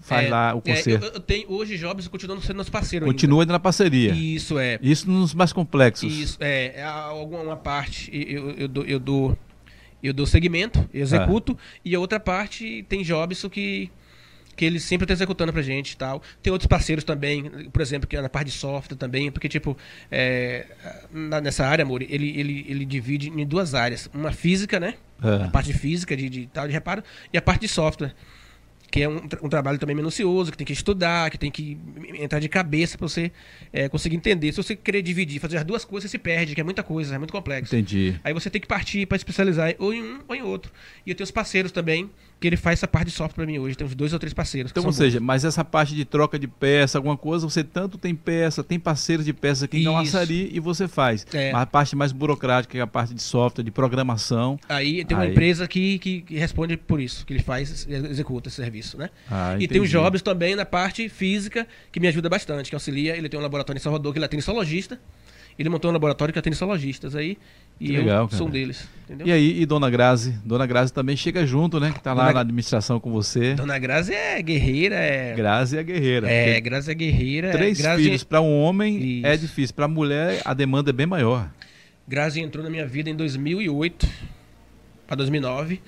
[0.00, 1.04] faz é, lá o conserto.
[1.04, 4.12] É, eu, eu, tenho, hoje Jobs continua sendo nosso parceiro Continua ainda na parceria.
[4.12, 4.78] Isso, é.
[4.82, 6.12] Isso nos mais complexos.
[6.12, 6.74] Isso, é.
[6.76, 9.38] é alguma parte eu, eu, dou, eu dou
[10.00, 11.80] eu dou segmento, executo, ah.
[11.84, 13.90] e a outra parte tem Jobs que
[14.58, 16.20] que ele sempre está executando pra gente e tal.
[16.42, 19.78] Tem outros parceiros também, por exemplo, que é na parte de software também, porque, tipo,
[20.10, 20.66] é,
[21.12, 24.10] na, nessa área, amor, ele, ele, ele divide em duas áreas.
[24.12, 24.94] Uma física, né?
[25.22, 25.44] Ah.
[25.44, 28.12] A parte física de, de tal de reparo, e a parte de software
[28.90, 31.78] que é um, um, trabalho também minucioso, que tem que estudar, que tem que
[32.18, 33.30] entrar de cabeça para você
[33.72, 34.50] é, conseguir entender.
[34.52, 37.14] Se você querer dividir, fazer as duas coisas, você se perde, que é muita coisa,
[37.14, 37.74] é muito complexo.
[37.74, 38.18] Entendi.
[38.24, 40.72] Aí você tem que partir para especializar ou em um ou em outro.
[41.04, 42.10] E eu tenho os parceiros também,
[42.40, 43.76] que ele faz essa parte de software para mim hoje.
[43.76, 44.70] Tem uns dois ou três parceiros.
[44.70, 48.14] Então, ou seja, mas essa parte de troca de peça, alguma coisa, você tanto tem
[48.14, 51.26] peça, tem parceiros de peça aqui em Camaçari e você faz.
[51.32, 51.52] É.
[51.52, 54.58] Mas a parte mais burocrática, que é a parte de software, de programação.
[54.68, 55.30] Aí tem uma aí...
[55.30, 59.10] empresa que, que, responde por isso, que ele faz, executa esse serviço, né?
[59.30, 63.16] Ah, e tem o Jobs também na parte física, que me ajuda bastante, que auxilia.
[63.16, 65.00] Ele tem um laboratório em Salvador que ele atende só lojista.
[65.58, 67.36] Ele montou um laboratório que atende só lojistas aí.
[67.80, 68.38] E legal, eu cara.
[68.38, 68.88] sou um deles.
[69.04, 69.26] Entendeu?
[69.26, 70.32] E aí, e Dona Grazi?
[70.44, 71.92] Dona Grazi também chega junto, né?
[71.92, 72.34] Que tá lá Dona...
[72.34, 73.54] na administração com você.
[73.54, 74.96] Dona Grazi é guerreira.
[74.96, 75.34] É...
[75.34, 76.30] Grazi é guerreira.
[76.30, 76.60] É.
[76.60, 77.52] Grazi é guerreira.
[77.52, 78.02] Três Grazi...
[78.02, 79.26] filhos para um homem Isso.
[79.26, 79.74] é difícil.
[79.74, 81.48] Para mulher, a demanda é bem maior.
[82.06, 84.06] Grazi entrou na minha vida em 2008
[85.06, 85.80] para 2009.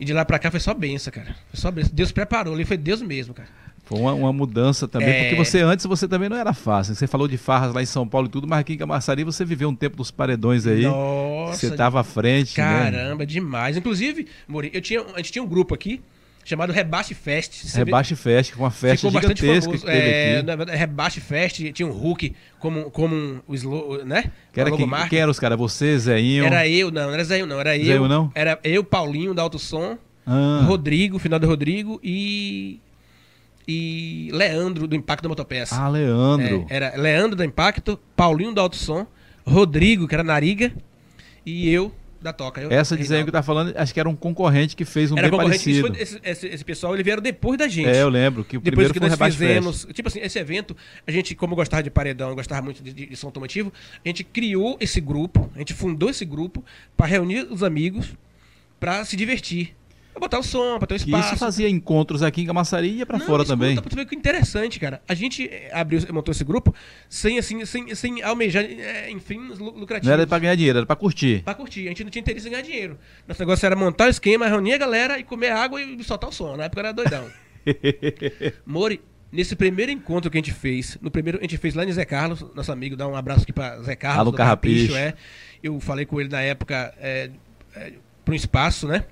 [0.00, 1.36] E de lá para cá foi só benção, cara.
[1.50, 1.92] Foi só benção.
[1.94, 3.48] Deus preparou ali, foi Deus mesmo, cara.
[3.84, 5.22] Foi uma, uma mudança também, é...
[5.24, 6.94] porque você antes você também não era fácil.
[6.94, 9.44] Você falou de farras lá em São Paulo e tudo, mas aqui em Camaçari você
[9.44, 10.82] viveu um tempo dos paredões aí.
[10.82, 12.58] Nossa, você estava à frente.
[12.58, 12.66] Né?
[12.66, 13.26] Caramba, né?
[13.26, 13.76] demais.
[13.76, 16.00] Inclusive, Mori, eu tinha, a gente tinha um grupo aqui
[16.44, 17.74] chamado Rebaixe Fest.
[17.74, 20.76] Rebaixe Fest, com uma festa Ficou gigantesca que teve é, aqui.
[20.76, 24.30] Rebaixe Fest, tinha um Hulk como, como um, o slow, né?
[24.52, 25.58] Que era quem, quem eram os caras?
[25.58, 26.44] Você, Zéinho?
[26.44, 27.84] Era eu, não, não era Zéinho não, era eu.
[27.84, 28.32] Zéinho não?
[28.34, 30.64] Era eu, Paulinho da Alto Som, ah.
[30.66, 32.80] Rodrigo, final do Rodrigo e
[33.66, 35.76] e Leandro do Impacto da Motopeça.
[35.76, 36.66] Ah, Leandro.
[36.68, 39.06] É, era Leandro do Impacto, Paulinho do Alto Som,
[39.46, 40.72] Rodrigo, que era Nariga,
[41.44, 41.92] e eu
[42.24, 42.60] da Toca.
[42.62, 45.28] Eu, Essa desenho que tá falando, acho que era um concorrente que fez um era
[45.28, 45.88] bem parecido.
[45.88, 47.86] Foi, esse, esse, esse, pessoal, ele vieram depois da gente.
[47.86, 48.42] É, eu lembro.
[48.42, 49.82] que o Depois que nós fizemos...
[49.82, 49.94] Fest.
[49.94, 50.74] Tipo assim, esse evento,
[51.06, 53.70] a gente, como gostava de paredão, gostava muito de, de, de som automotivo,
[54.02, 56.64] a gente criou esse grupo, a gente fundou esse grupo
[56.96, 58.14] para reunir os amigos
[58.80, 59.76] para se divertir.
[60.14, 61.24] Pra botar o som, pra ter um espaço.
[61.24, 63.74] E isso fazia encontros aqui em Camaçari e ia pra Não, fora escuta, também.
[63.74, 65.02] Pra tu ver que interessante, cara.
[65.08, 66.72] A gente eh, abriu, montou esse grupo
[67.08, 70.06] sem, assim, sem, sem almejar, em fins lucrativos.
[70.06, 71.42] Não era pra ganhar dinheiro, era pra curtir.
[71.42, 71.86] Pra curtir.
[71.86, 72.96] A gente não tinha interesse em ganhar dinheiro.
[73.26, 76.32] Nosso negócio era montar o esquema, reunir a galera e comer água e soltar o
[76.32, 76.56] som.
[76.56, 77.26] Na época era doidão.
[78.64, 79.00] Mori,
[79.32, 82.04] nesse primeiro encontro que a gente fez, no primeiro, a gente fez lá em Zé
[82.04, 84.20] Carlos, nosso amigo, dá um abraço aqui pra Zé Carlos.
[84.20, 84.94] Alô, Carrapicho.
[84.94, 85.14] É.
[85.60, 87.30] Eu falei com ele na época é,
[87.74, 87.94] é,
[88.24, 89.04] para um espaço, né?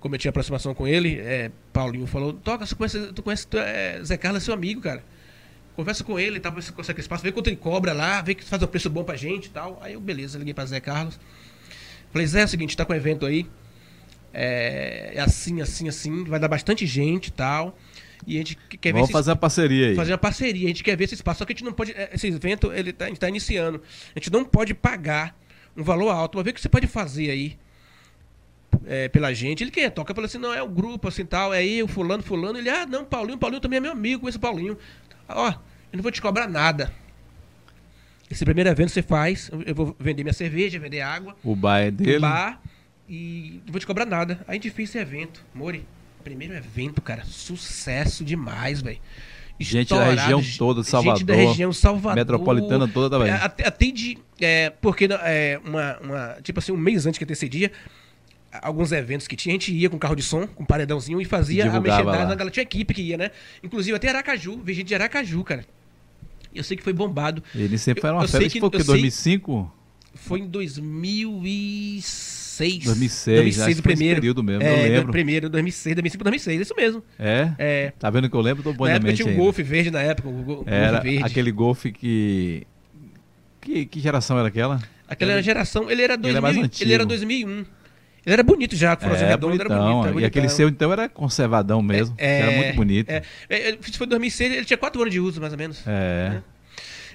[0.00, 3.58] Como eu tinha aproximação com ele, é, Paulinho falou, Toca, você conhece, tu conhece tu
[3.58, 5.02] é, Zé Carlos é seu amigo, cara.
[5.74, 8.62] Conversa com ele, tá, você consegue espaço, vê quanto ele cobra lá, vê que faz
[8.62, 9.78] um preço bom pra gente e tal.
[9.80, 11.18] Aí eu, beleza, liguei pra Zé Carlos.
[12.12, 13.46] Falei, Zé, é o seguinte, tá com um evento aí.
[14.32, 17.76] É, é assim, assim, assim, vai dar bastante gente e tal.
[18.26, 19.94] E a gente quer Vamos ver fazer uma parceria aí.
[19.94, 20.64] fazer uma parceria.
[20.64, 21.38] A gente quer ver esse espaço.
[21.38, 21.92] Só que a gente não pode.
[21.92, 23.80] é, Esse evento, ele tá, a gente tá iniciando.
[24.14, 25.38] A gente não pode pagar
[25.76, 26.36] um valor alto.
[26.36, 27.56] Mas ver o que você pode fazer aí
[28.86, 29.62] é, pela gente.
[29.64, 32.58] Ele quer, toca, fala assim, não, é o grupo, assim tal, é eu, fulano, fulano.
[32.58, 34.76] Ele, ah, não, Paulinho, Paulinho também é meu amigo, conheço o Paulinho.
[35.28, 35.54] Ó, eu
[35.96, 36.92] não vou te cobrar nada.
[38.30, 41.90] Esse primeiro evento você faz, eu- vou vender minha cerveja, vender água, O bar é
[41.90, 42.18] dele.
[42.18, 42.60] bar
[43.08, 44.40] e não vou te cobrar nada.
[44.46, 45.42] Aí a gente fez esse evento.
[45.54, 45.86] Mori,
[46.22, 48.98] primeiro evento, cara, sucesso demais, velho.
[49.60, 52.14] Gente da região toda, Gente da Salvador, região, Salvador.
[52.16, 53.32] metropolitana toda da Bahia.
[53.32, 54.16] É, Até, até de.
[54.40, 57.72] É, porque é, uma, uma- Tipo assim, um mês antes que antecedia,
[58.52, 61.64] alguns eventos que tinha, a gente ia com carro de som, com paredãozinho e fazia
[61.64, 62.28] a Divulgava mexendade lá.
[62.28, 62.50] na galera.
[62.50, 63.30] Tinha equipe que ia, né?
[63.62, 65.64] Inclusive até Aracaju, vi gente de Aracaju, cara.
[66.54, 67.42] Eu sei que foi bombado.
[67.54, 69.72] Ele sempre foi Eu- uma eu festa, que- foi o sei- 2005?
[70.14, 72.84] Foi em 2006.
[72.84, 74.16] 2006, acho que o foi esse primeiro.
[74.20, 75.06] período mesmo, é, eu lembro.
[75.06, 77.02] do primeiro, 2006, 2005, 2006, isso mesmo.
[77.18, 77.52] É?
[77.58, 77.92] É.
[77.98, 78.62] Tá vendo que eu lembro?
[78.64, 79.40] Tô bom na na época tinha o ainda.
[79.42, 81.24] Golf verde na época, o Go- Era Golf verde.
[81.24, 82.66] aquele Golf que...
[83.60, 83.86] que...
[83.86, 84.82] Que geração era aquela?
[85.08, 86.92] Aquela geração, ele era, Ele 2000, é mais ele, antigo.
[86.92, 87.64] era 2001.
[88.28, 89.90] Ele era bonito já, com É, redondo, ele era bonitão.
[89.92, 90.08] bonito.
[90.08, 90.26] e bonitão.
[90.28, 92.14] aquele seu, então, era conservadão mesmo.
[92.18, 93.08] É, era muito bonito.
[93.08, 95.58] É, é, é, isso foi em 2006, ele tinha 4 anos de uso, mais ou
[95.58, 95.82] menos.
[95.86, 96.42] É.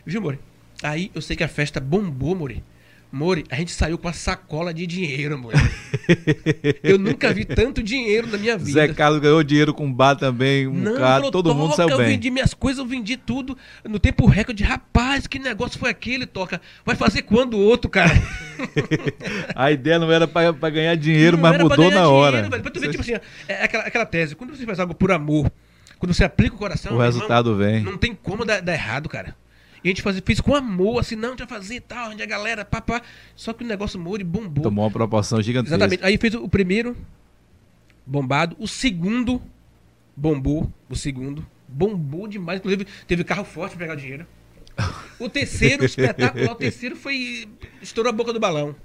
[0.03, 0.39] Viu, Mori?
[0.81, 2.63] Aí eu sei que a festa bombou, Mori.
[3.13, 5.55] Mori, a gente saiu com a sacola de dinheiro, Mori.
[6.81, 8.71] eu nunca vi tanto dinheiro na minha vida.
[8.71, 11.97] Zé Carlos ganhou dinheiro com bar também, um Não, cara, todo mundo "Toca, saiu eu
[11.99, 12.07] bem.
[12.07, 13.55] vendi minhas coisas, eu vendi tudo
[13.87, 14.63] no tempo recorde.
[14.63, 16.59] Rapaz, que negócio foi aquele, Toca?
[16.83, 18.09] Vai fazer quando o outro, cara?
[19.55, 22.41] A ideia não era pra, pra ganhar dinheiro, Não mas mudou na hora.
[22.41, 23.13] dinheiro, tu ver, tipo assim,
[23.47, 25.51] é aquela, aquela tese, quando você faz algo por amor,
[25.99, 27.83] quando você aplica o coração, O meu resultado irmão, vem.
[27.83, 29.35] Não tem como dar, dar errado, cara.
[29.83, 32.11] E a gente faz, fez com amor, assim, não, a gente vai fazer e tal,
[32.11, 33.01] onde a galera, papá.
[33.35, 34.63] Só que o negócio morre e bombou.
[34.63, 35.75] Tomou uma proporção gigantesca.
[35.75, 36.05] Exatamente.
[36.05, 36.95] Aí fez o primeiro
[38.05, 39.41] bombado, o segundo
[40.15, 44.27] bombou, o segundo bombou demais, inclusive teve carro forte pra pegar o dinheiro.
[45.19, 47.47] O terceiro espetacular, o terceiro foi
[47.81, 48.75] estourou a boca do balão.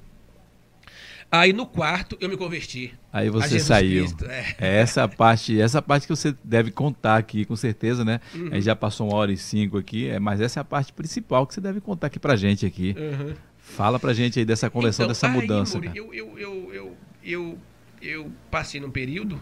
[1.31, 2.95] Aí no quarto eu me converti.
[3.12, 4.05] Aí você saiu.
[4.05, 4.57] Cristo, é.
[4.59, 8.18] É essa parte, essa parte que você deve contar aqui, com certeza, né?
[8.35, 8.49] Uhum.
[8.51, 10.93] A gente já passou uma hora e cinco aqui, é, mas essa é a parte
[10.93, 12.95] principal que você deve contar aqui pra gente aqui.
[12.99, 13.35] Uhum.
[13.59, 15.76] Fala pra gente aí dessa conversão, Então, dessa aí, mudança.
[15.76, 17.59] Muri, eu, eu, eu, eu, eu,
[18.01, 19.39] eu passei num período,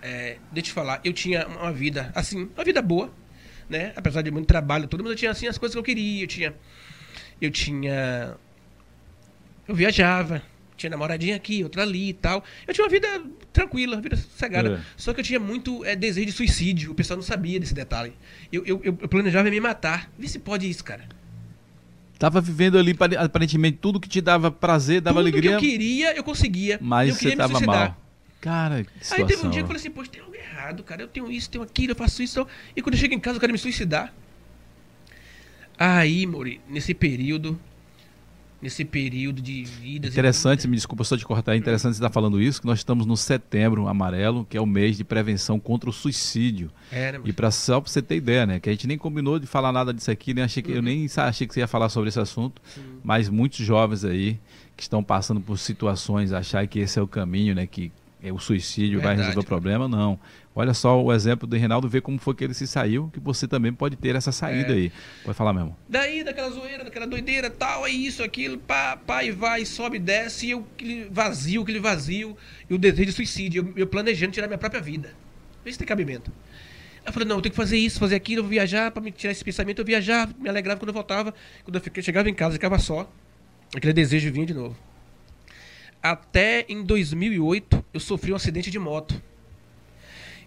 [0.00, 3.12] é, deixa eu te falar, eu tinha uma vida, assim, uma vida boa,
[3.68, 3.92] né?
[3.94, 6.26] Apesar de muito trabalho, tudo, mas eu tinha, assim, as coisas que eu queria, eu
[6.26, 6.54] tinha,
[7.42, 8.34] eu tinha,
[9.68, 10.42] eu viajava,
[10.78, 12.42] tinha namoradinha aqui, outra ali e tal.
[12.66, 13.06] Eu tinha uma vida
[13.52, 14.74] tranquila, uma vida sossegada.
[14.76, 14.80] É.
[14.96, 18.12] Só que eu tinha muito é, desejo de suicídio, o pessoal não sabia desse detalhe.
[18.52, 20.10] Eu, eu, eu planejava me matar.
[20.18, 21.04] Vê se pode isso, cara.
[22.18, 25.60] Tava vivendo ali pare- aparentemente tudo que te dava prazer, dava Tudo alegria, que eu
[25.70, 26.78] queria, eu conseguia.
[26.82, 27.88] mas eu você tava suicidar.
[27.90, 28.02] mal.
[28.40, 29.26] Cara, que Aí situação.
[29.26, 31.02] teve um dia que eu falei assim, poxa, tem algo errado, cara.
[31.02, 32.46] Eu tenho isso, tenho aquilo, eu faço isso.
[32.74, 34.12] E quando eu chego em casa, eu quero me suicidar.
[35.78, 37.58] Aí, Mori, nesse período,
[38.60, 40.12] nesse período de vidas...
[40.12, 43.06] Interessante, me desculpa só te cortar, é interessante você estar falando isso, que nós estamos
[43.06, 46.70] no setembro amarelo, que é o mês de prevenção contra o suicídio.
[46.90, 48.60] É, né, E para só pra você ter ideia, né?
[48.60, 51.06] Que a gente nem combinou de falar nada disso aqui, nem achei que, eu nem
[51.16, 52.60] achei que você ia falar sobre esse assunto,
[53.02, 54.38] mas muitos jovens aí
[54.76, 57.66] que estão passando por situações, achar que esse é o caminho, né?
[57.66, 57.92] Que
[58.22, 60.18] é o suicídio vai Verdade, resolver o problema, não.
[60.60, 63.46] Olha só o exemplo do Reinaldo, vê como foi que ele se saiu, que você
[63.46, 64.74] também pode ter essa saída É.
[64.74, 64.92] aí.
[65.22, 65.76] Pode falar mesmo.
[65.88, 70.46] Daí, daquela zoeira, daquela doideira, tal, é isso, aquilo, pá, pá, e vai, sobe, desce,
[70.46, 72.36] e eu aquele vazio, aquele vazio,
[72.68, 75.14] e o desejo de suicídio, eu, eu planejando tirar minha própria vida.
[75.64, 76.32] Vê se tem cabimento.
[77.06, 79.12] Eu falei, não, eu tenho que fazer isso, fazer aquilo, eu vou viajar, pra me
[79.12, 81.32] tirar esse pensamento, eu viajava, me alegrava quando eu voltava,
[81.62, 83.08] quando eu fiquei, chegava em casa, ficava só,
[83.76, 84.76] aquele desejo vinha de novo.
[86.02, 89.22] Até em 2008, eu sofri um acidente de moto.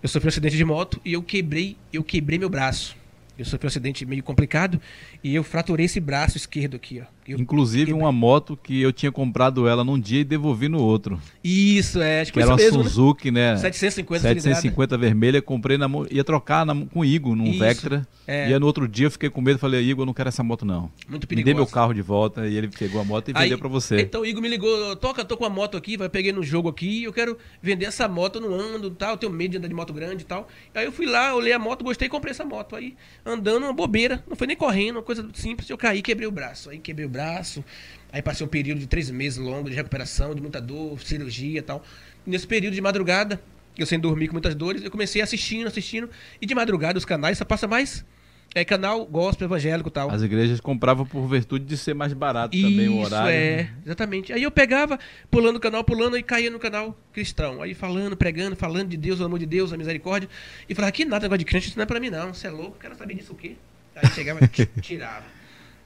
[0.01, 2.95] Eu sofri um acidente de moto e eu quebrei, eu quebrei meu braço.
[3.37, 4.81] Eu sofri um acidente meio complicado
[5.23, 7.05] e eu fraturei esse braço esquerdo aqui, ó.
[7.39, 11.19] Inclusive uma moto que eu tinha comprado ela num dia e devolvi no outro.
[11.43, 13.51] Isso, é, acho que Que era uma mesmo, Suzuki, né?
[13.53, 13.57] né?
[13.57, 14.41] 750 cilindrada.
[14.55, 18.07] 750 vermelha, comprei na ia trocar na com o Igor num Isso, Vectra.
[18.27, 18.49] é.
[18.49, 20.43] E aí no outro dia eu fiquei com medo, falei, Igor, eu não quero essa
[20.43, 20.91] moto não.
[21.07, 21.45] Muito Me perigoso.
[21.45, 24.01] dê meu carro de volta e ele pegou a moto e Aí, vendeu pra você.
[24.01, 26.69] Então o Igor me ligou, toca, tô com a moto aqui, vai peguei no jogo
[26.69, 29.67] aqui, eu quero vender essa moto, eu não ando, tal, eu tenho medo de andar
[29.67, 30.47] de moto grande e tal.
[30.75, 32.75] Aí eu fui lá, olhei a moto, gostei e comprei essa moto.
[32.75, 36.31] Aí andando uma bobeira, não foi nem correndo, uma coisa simples, eu caí, quebrei o
[36.31, 36.69] braço.
[36.69, 37.20] Aí quebrei o braço,
[38.11, 41.61] aí passei um período de três meses longo de recuperação, de muita dor, cirurgia e
[41.61, 41.83] tal.
[42.25, 43.41] Nesse período de madrugada,
[43.77, 46.09] eu sem dormir com muitas dores, eu comecei assistindo, assistindo,
[46.41, 48.05] e de madrugada os canais só passa mais
[48.53, 50.11] É canal gospel evangélico e tal.
[50.11, 53.31] As igrejas compravam por virtude de ser mais barato também o Isso, horário.
[53.31, 53.73] é, né?
[53.85, 54.33] exatamente.
[54.33, 54.99] Aí eu pegava,
[55.31, 57.61] pulando o canal, pulando, e caía no canal cristão.
[57.61, 60.29] Aí falando, pregando, falando de Deus, o amor de Deus, a misericórdia.
[60.67, 62.33] E falava, que nada, negócio de crente, isso não é pra mim não.
[62.33, 63.55] Você é louco, quero saber disso o quê?
[63.95, 64.47] Aí chegava e
[64.81, 65.23] tirava.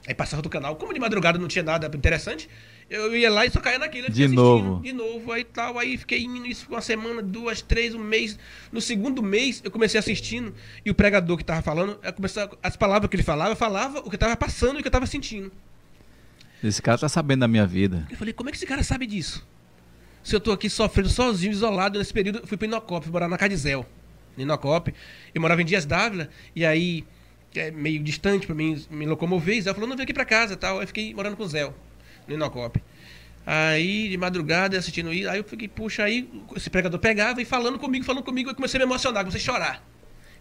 [0.06, 0.76] Aí passava do canal.
[0.76, 2.48] Como de madrugada não tinha nada interessante,
[2.88, 4.06] eu ia lá e só caía naquilo.
[4.06, 4.80] eu De novo.
[4.80, 5.78] De novo, aí tal.
[5.78, 8.38] Aí fiquei indo isso uma semana, duas, três, um mês.
[8.70, 10.54] No segundo mês, eu comecei assistindo.
[10.84, 13.56] E o pregador que tava falando, eu comecei a- as palavras que ele falava, eu
[13.56, 15.50] falava o que tava passando e o que eu tava sentindo.
[16.62, 18.06] Esse cara tá sabendo da minha vida.
[18.10, 19.46] Eu falei, como é que esse cara sabe disso?
[20.22, 23.36] Se eu tô aqui sofrendo sozinho, isolado, nesse período, eu fui pro Inocop, morar na
[23.38, 23.86] Cadizel.
[24.36, 24.92] No Inocop.
[25.34, 27.04] Eu morava em Dias Dávila, e aí,
[27.60, 30.56] é meio distante pra mim me locomover, e Zé falou, não, vem aqui pra casa
[30.56, 30.76] tal.
[30.76, 31.70] Aí eu fiquei morando com o Zé,
[32.26, 32.82] no Inocop.
[33.46, 37.78] Aí, de madrugada, assistindo isso, aí eu fiquei, puxa, aí esse pregador pegava e falando
[37.78, 39.84] comigo, falando comigo, eu comecei a me emocionar, comecei a chorar.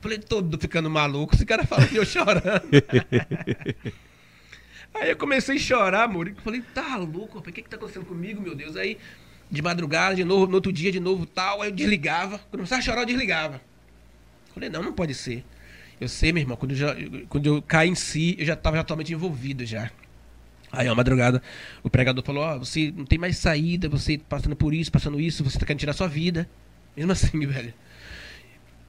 [0.01, 2.63] Falei, todo ficando maluco, esse cara falando e eu chorando.
[4.93, 6.27] Aí eu comecei a chorar, amor.
[6.27, 8.77] e Falei, tá louco, o que que tá acontecendo comigo, meu Deus?
[8.77, 8.97] Aí,
[9.51, 11.61] de madrugada, de novo, no outro dia, de novo, tal.
[11.61, 12.39] Aí eu desligava.
[12.49, 13.61] Começava a chorar, eu desligava.
[14.53, 15.43] Falei, não, não pode ser.
[15.99, 16.95] Eu sei, meu irmão, quando eu, já,
[17.29, 19.89] quando eu caí em si, eu já estava totalmente envolvido já.
[20.71, 21.41] Aí, uma madrugada,
[21.83, 25.43] o pregador falou, ó, você não tem mais saída, você passando por isso, passando isso,
[25.43, 26.49] você tá querendo tirar sua vida.
[26.97, 27.73] Mesmo assim, velho.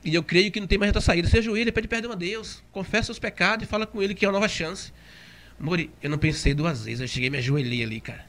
[0.05, 1.29] E eu creio que não tem mais outra saída.
[1.29, 4.29] Você ajoelha, pede perdão a Deus, confessa seus pecados e fala com ele que é
[4.29, 4.93] uma nova chance.
[5.59, 8.27] Mori, eu não pensei duas vezes, eu cheguei e me ajoelhei ali, cara.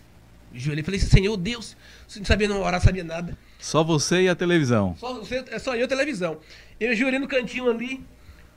[0.52, 1.76] Me ajoelhei e falei, Senhor Deus,
[2.08, 3.38] você não sabia não orar, sabia nada.
[3.60, 4.96] Só você e a televisão.
[4.98, 6.40] Só, você, é só eu televisão.
[6.80, 8.04] Eu ajoelhei no cantinho ali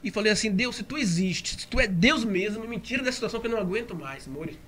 [0.02, 3.16] e falei assim, Deus, se tu existe, se tu é Deus mesmo, me tira dessa
[3.16, 4.58] situação que eu não aguento mais, Mori.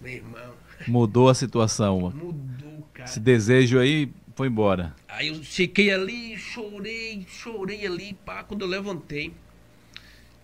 [0.00, 0.54] Meu irmão,
[0.86, 2.00] Mudou a situação.
[2.10, 3.08] mudou, cara.
[3.08, 4.94] Esse desejo aí foi embora.
[5.08, 9.32] Aí eu chequei ali, chorei, chorei ali, pá, quando eu levantei.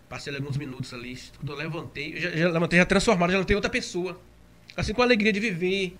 [0.09, 1.18] Passei alguns minutos ali.
[1.36, 4.20] Quando eu levantei, eu já, já levantei já transformado, já levantei outra pessoa.
[4.76, 5.96] Assim, com a alegria de viver.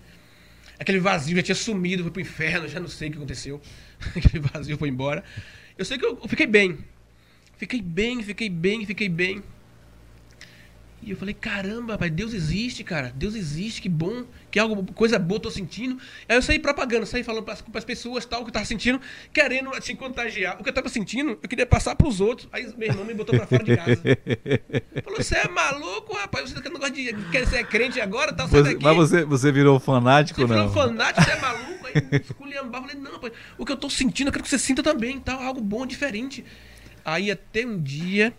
[0.81, 3.61] Aquele vazio já tinha sumido, foi pro inferno, já não sei o que aconteceu.
[4.17, 5.23] Aquele vazio foi embora.
[5.77, 6.75] Eu sei que eu, eu fiquei bem.
[7.55, 9.43] Fiquei bem, fiquei bem, fiquei bem.
[11.03, 13.11] E eu falei, caramba, pai, Deus existe, cara.
[13.15, 15.97] Deus existe, que bom, que algo, coisa boa eu tô sentindo.
[16.29, 19.01] Aí eu saí propagando, saí falando pras, pras pessoas tal, o que eu tava sentindo,
[19.33, 20.59] querendo assim contagiar.
[20.59, 22.47] O que eu tava sentindo, eu queria passar pros outros.
[22.53, 23.99] Aí meu irmão me botou pra fora de casa.
[25.03, 26.47] Falou, você é maluco, rapaz?
[26.49, 27.31] Você tá querendo negócio de.
[27.31, 28.35] Quer ser crente agora?
[28.37, 28.83] Sai Você- daqui.
[28.83, 30.71] mas você, você virou fanático Você ou virou não?
[30.73, 31.87] fanático, você é maluco?
[31.87, 32.81] Aí esculhambar.
[32.81, 35.41] Falei, não, rapaz, o que eu tô sentindo, eu quero que você sinta também, tal,
[35.41, 36.45] algo bom, diferente.
[37.03, 38.31] Aí até um dia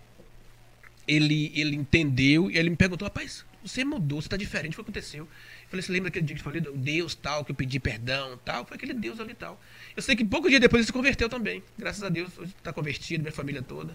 [1.07, 4.81] ele, ele entendeu e ele me perguntou, rapaz, você mudou, você tá diferente, o que
[4.81, 5.25] aconteceu?
[5.25, 5.29] Eu
[5.69, 8.39] falei, você lembra aquele dia que eu falei do Deus tal, que eu pedi perdão
[8.45, 8.65] tal?
[8.67, 9.61] Foi aquele Deus ali tal.
[9.97, 11.63] Eu sei que pouco dia depois ele se converteu também.
[11.79, 13.95] Graças a Deus, hoje tá convertido, minha família toda.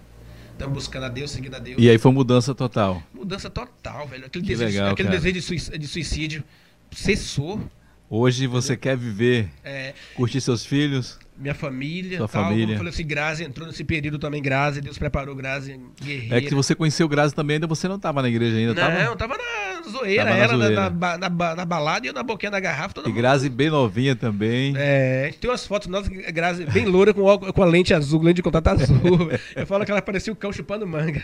[0.53, 1.77] Estamos buscando a Deus, seguindo a Deus.
[1.79, 3.03] E aí foi mudança total.
[3.13, 4.25] Mudança total, velho.
[4.25, 5.19] Aquele Que desejo, legal, aquele cara.
[5.21, 6.43] desejo de suicídio,
[6.91, 7.61] cessou.
[8.09, 11.19] Hoje você quer viver, É, curtir seus filhos.
[11.39, 12.73] Minha família, Sua tal, família.
[12.73, 16.37] Eu falei assim, Grazi entrou nesse período também, Grazi, Deus preparou Grazi, guerreira.
[16.37, 19.01] É que você conheceu Grazi também, ainda você não estava na igreja ainda, Não, tava?
[19.01, 20.89] eu tava na zoeira, Tava na ela na, zoeira.
[20.89, 23.17] na na na balada e eu na boquinha da garrafa, todo E mundo.
[23.17, 24.73] Grazi bem novinha também.
[24.75, 28.37] É, tem umas fotos nossas, Grazi bem loura com, óculos- com a lente azul, lente
[28.37, 29.29] de contato azul.
[29.55, 31.21] eu falo que ela parecia o cão chupando manga.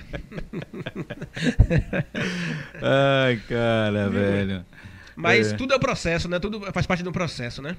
[2.82, 4.66] Ai, cara, velho.
[5.16, 5.56] Mas É.
[5.56, 6.40] tudo é o processo, né?
[6.40, 7.76] Tudo faz parte de um processo, né?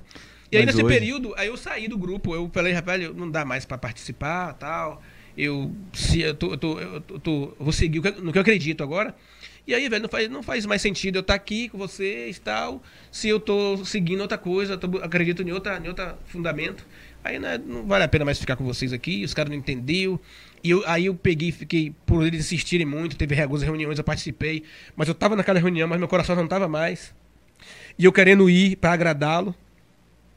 [0.52, 3.30] E aí Mas nesse hoje- período, aí eu saí do grupo, eu falei, rapaz, não
[3.30, 5.02] dá mais pra participar, tal.
[5.36, 8.42] Eu se eu tô, eu tô, eu tô- eu tô- vou seguir no que eu
[8.42, 9.14] acredito agora.
[9.66, 12.82] E aí, velho, não faz, não faz mais sentido eu estar aqui com vocês, tal,
[13.10, 16.86] se eu tô seguindo outra coisa, tô- acredito em outra, em outra fundamento.
[17.24, 20.20] Aí né, não vale a pena mais ficar com vocês aqui, os caras não entenderam.
[20.62, 24.62] E eu, aí eu peguei, fiquei, por eles insistirem muito, teve algumas reuniões, eu participei,
[24.94, 27.14] mas eu tava naquela reunião, mas meu coração não tava mais.
[27.98, 29.54] E eu querendo ir para agradá-lo.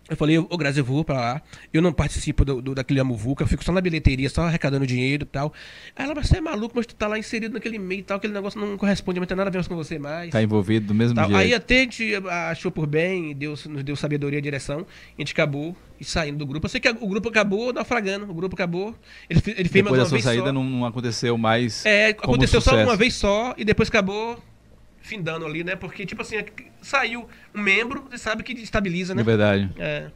[0.10, 1.42] Eu falei, ô Grazi, eu vou pra lá.
[1.74, 5.24] Eu não participo do, do, daquele Amuvuca, eu fico só na bilheteria, só arrecadando dinheiro
[5.24, 5.54] e tal.
[5.96, 8.18] Aí ela, mas você é maluco, mas tu tá lá inserido naquele meio e tal,
[8.18, 10.32] aquele negócio não corresponde, mas tem nada a ver com você mais.
[10.32, 11.26] Tá envolvido do mesmo Tal.
[11.26, 11.38] jeito.
[11.38, 12.14] Aí até a gente
[12.50, 14.86] achou por bem, Deus nos deu sabedoria e direção,
[15.18, 16.66] a gente acabou e saindo do grupo.
[16.66, 18.96] Eu sei que o grupo acabou naufragando, o grupo acabou.
[19.30, 20.54] Ele, ele fez Depois mais da uma sua vez saída só.
[20.54, 21.86] não, não aconteceu mais.
[21.86, 24.40] É, aconteceu só uma vez só e depois acabou
[25.08, 25.76] findando ali, né?
[25.76, 26.36] Porque, tipo assim,
[26.82, 29.22] saiu um membro, você sabe que estabiliza, né?
[29.22, 29.70] É verdade.
[29.78, 30.08] É.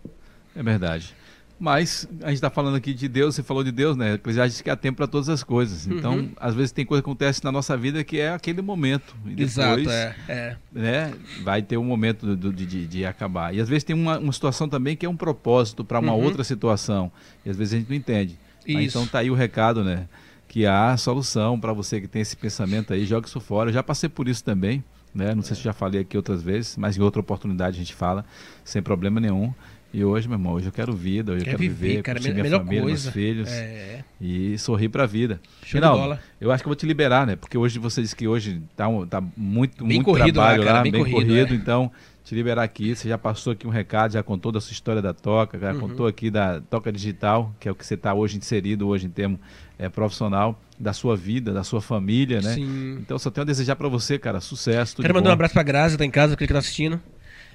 [0.56, 1.16] É verdade.
[1.60, 4.16] Mas a gente está falando aqui de Deus, você falou de Deus, né?
[4.16, 5.86] Eclesiastes diz que há tempo para todas as coisas.
[5.86, 6.32] Então, Uhum.
[6.38, 9.16] às vezes tem coisa que acontece na nossa vida que é aquele momento.
[9.26, 10.16] E depois, Exato, é.
[10.28, 10.56] é.
[10.72, 11.14] né,
[11.44, 13.54] vai ter um momento do- de, de, de acabar.
[13.54, 16.24] E às vezes tem uma, uma situação também que é um propósito para uma Uhum.
[16.24, 17.12] outra situação.
[17.46, 18.40] E às vezes a gente não entende.
[18.68, 20.08] Aí, então tá aí o recado, né?
[20.52, 23.70] Que há solução para você que tem esse pensamento aí, joga isso fora.
[23.70, 24.84] Eu já passei por isso também,
[25.16, 25.34] né?
[25.34, 28.26] Não sei se já falei aqui outras vezes, mas em outra oportunidade a gente fala,
[28.66, 29.54] sem problema nenhum.
[29.94, 32.34] E hoje, meu irmão, hoje eu quero vida, hoje eu quero viver, viver cara, minha
[32.34, 32.84] família, coisa.
[32.84, 34.04] meus filhos É.
[34.20, 35.40] e sorrir pra vida.
[35.64, 37.38] Show Final, eu acho que eu vou te liberar, né?
[37.38, 40.68] Porque hoje você disse que hoje tá, um- tá muito, Bem muito lá, trabalho lá,
[40.68, 41.58] cara, bem, bem corrido, corrido, é.
[41.58, 41.90] então
[42.24, 42.96] te liberar aqui.
[42.96, 45.80] Você já passou aqui um recado, já contou da sua história da Toca, já Uhum.
[45.82, 49.10] contou aqui da Toca Digital, que é o que você está hoje inserido hoje em
[49.10, 49.38] termo
[49.82, 52.54] é, profissional, da sua vida, da sua família, né?
[52.54, 52.98] Sim.
[53.02, 55.34] Então só tenho a desejar pra você, cara, sucesso, Quero mandar um bom.
[55.34, 57.00] abraço pra Grazi, tá em casa, aquele que tá assistindo.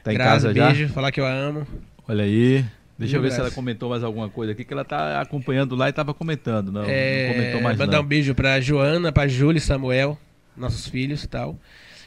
[0.02, 0.66] Tá em Grazi, casa já?
[0.66, 1.66] beijo, falar que eu a amo.
[2.08, 2.64] Olha aí.
[2.98, 5.88] Deixa eu ver se ela comentou mais alguma coisa aqui, que ela tá acompanhando lá
[5.88, 6.72] e tava comentando.
[6.72, 8.02] Não, É, não comentou mais mandar não.
[8.04, 10.18] um beijo pra Joana, pra Júlia e Samuel,
[10.56, 11.58] nossos filhos e tal.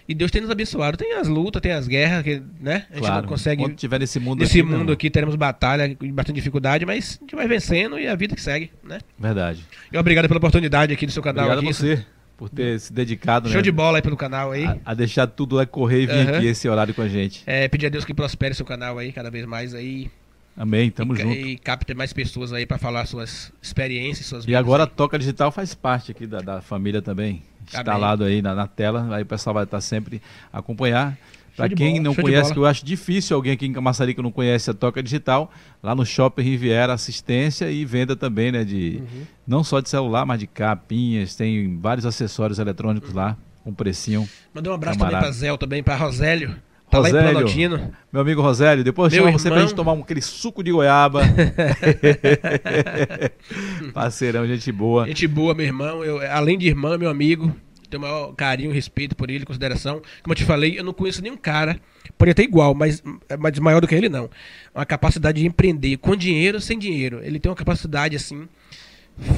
[0.10, 0.97] E Deus tem nos abençoado.
[0.97, 2.88] Tem as lutas, tem as guerras, que, né?
[2.89, 3.62] A gente Claro, não consegue.
[3.62, 4.93] Quando tiver nesse mundo Nesse aqui, meu mundo irmão.
[4.95, 8.72] aqui teremos batalha, bastante dificuldade, mas a gente vai vencendo e a vida que segue,
[8.84, 8.97] né?
[9.20, 9.64] Verdade.
[9.93, 11.45] E obrigado pela oportunidade aqui do seu canal.
[11.45, 11.74] Obrigado a aqui.
[11.78, 12.05] você
[12.36, 14.66] por ter se dedicado Show né, de bola aí pelo canal aí.
[14.66, 16.38] a, a deixar tudo lá correr e vir Aham.
[16.38, 17.43] aqui esse horário com a gente.
[17.45, 20.10] É, pedir a Deus que prospere seu canal aí cada vez mais aí.
[20.57, 21.33] Amém, tamo e, junto.
[21.33, 24.87] E capte mais pessoas aí pra falar suas experiências, suas E agora a.
[24.87, 27.29] Toca Digital faz parte aqui da, da família também.
[27.29, 27.43] Amém.
[27.65, 30.21] Instalado aí na, na tela, aí o pessoal vai estar sempre
[30.51, 31.17] a acompanhar.
[31.55, 34.31] Para quem bola, não conhece, que eu acho difícil alguém aqui em Camaçari que não
[34.31, 35.51] conhece a Toca Digital,
[35.83, 38.63] lá no Shopping Riviera, assistência e venda também, né?
[38.63, 39.23] De, Uhum.
[39.45, 44.27] Não só de celular, mas de capinhas, tem vários acessórios eletrônicos lá, com precinho.
[44.53, 45.25] Mandar um abraço Camarada.
[45.25, 46.55] também pra Zé, também pra Rosélio.
[46.89, 47.93] Tá Rosélio.
[48.11, 51.21] Meu amigo Rosélio, depois Meu chama você pra gente tomar um- aquele suco de goiaba.
[53.93, 55.05] Parceirão, gente boa.
[55.07, 56.03] Gente boa, meu irmão.
[56.03, 57.55] Eu, além de irmão, meu amigo.
[57.89, 59.99] Tenho o maior carinho, respeito por ele, consideração.
[60.21, 61.79] Como eu te falei, eu não conheço nenhum cara,
[62.19, 63.01] pode até igual, mas,
[63.39, 64.29] mas maior do que ele, não.
[64.75, 67.19] Uma capacidade de empreender com dinheiro sem dinheiro.
[67.23, 68.47] Ele tem uma capacidade, assim,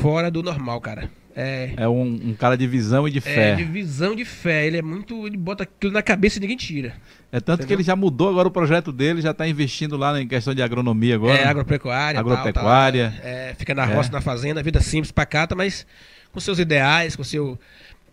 [0.01, 1.09] fora do normal, cara.
[1.35, 3.55] É, É um, um cara de visão e de é fé.
[3.55, 4.65] de visão de fé.
[4.67, 5.25] Ele é muito.
[5.27, 6.93] Ele bota aquilo na cabeça e ninguém tira.
[7.31, 7.77] É tanto que Entendeu?
[7.77, 11.15] ele já mudou agora o projeto dele, já está investindo lá em questão de agronomia
[11.15, 11.37] agora.
[11.37, 12.21] É agropecuária.
[12.21, 13.13] tal, Agropecuária.
[13.21, 13.93] tal, é, fica na É.
[13.95, 15.85] roça, na fazenda, vida simples, pacata, mas
[16.31, 17.57] com seus ideais, com seu.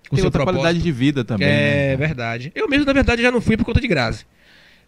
[0.08, 0.62] Com Tem seu outra propósito.
[0.62, 1.46] qualidade de vida também.
[1.48, 1.50] É
[1.90, 1.96] né?
[1.96, 2.50] verdade.
[2.54, 4.24] Eu mesmo, na verdade, já não fui por conta de Grazi.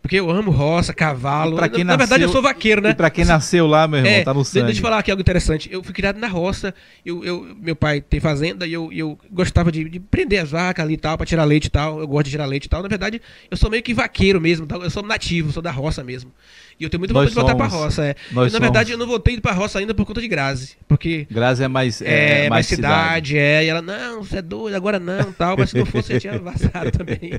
[0.03, 1.57] Porque eu amo roça, cavalo.
[1.57, 2.91] Pra quem na, na verdade, eu nasceu- sou vaqueiro, né?
[2.91, 4.67] E pra quem nasceu lá, meu irmão, É, tá no de- sangue.
[4.67, 5.69] Deixa eu falar aqui algo interessante.
[5.71, 6.75] Eu fui criado na roça.
[7.05, 10.83] Eu, eu- meu pai tem fazenda e eu, eu gostava de, de prender as vacas
[10.85, 12.01] ali e tal, pra tirar leite e tal.
[12.01, 12.83] Eu gosto de tirar leite e tal.
[12.83, 13.21] Na verdade,
[13.51, 14.67] eu sou meio que vaqueiro mesmo.
[14.67, 14.83] tal.
[14.83, 16.33] Eu sou nativo, sou da roça mesmo.
[16.81, 17.85] E eu tenho muita Nós vontade de voltar pra somos.
[17.85, 18.05] roça.
[18.07, 18.17] É.
[18.33, 18.93] Nós E, na verdade, somos.
[18.93, 20.77] eu não voltei pra roça ainda por conta de Grazi.
[20.89, 23.65] Porque Grazi é mais, é, é, mais cidade, é.
[23.65, 25.57] E ela, não, você é doido, agora não, tal.
[25.59, 27.39] Mas se não fosse, eu tinha vazado também.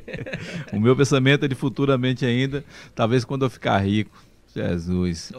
[0.72, 2.64] O meu pensamento é de futuramente ainda,
[2.94, 4.16] talvez quando eu ficar rico.
[4.54, 5.32] Jesus.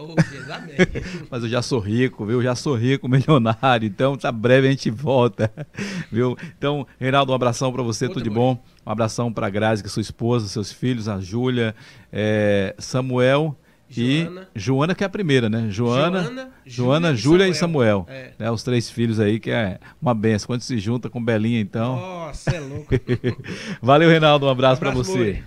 [0.51, 0.75] Amém.
[1.31, 2.43] Mas eu já sou rico, viu?
[2.43, 3.87] Já sou rico, milionário.
[3.87, 5.53] Então, tá breve a gente volta,
[6.11, 6.35] viu?
[6.57, 8.55] Então, Reinaldo, um abração pra você, Outro tudo de bom.
[8.55, 8.63] bom.
[8.87, 11.75] Um abração pra Grazi, que é sua esposa, seus filhos, a Júlia,
[12.11, 13.55] é, Samuel
[14.01, 14.95] e Joana.
[14.95, 15.67] Que é a primeira, né?
[15.71, 18.07] Joana, Joana, Joana, Júlia e Samuel.
[18.09, 18.33] É.
[18.39, 18.51] Né?
[18.51, 20.47] Os três filhos aí, que é uma benção.
[20.47, 21.97] Quando se junta com Belinha, então.
[21.97, 22.89] Nossa, é louco.
[23.83, 24.47] Valeu, Reinaldo.
[24.47, 25.19] Um abraço, pra Abraço, você.
[25.19, 25.45] Muri.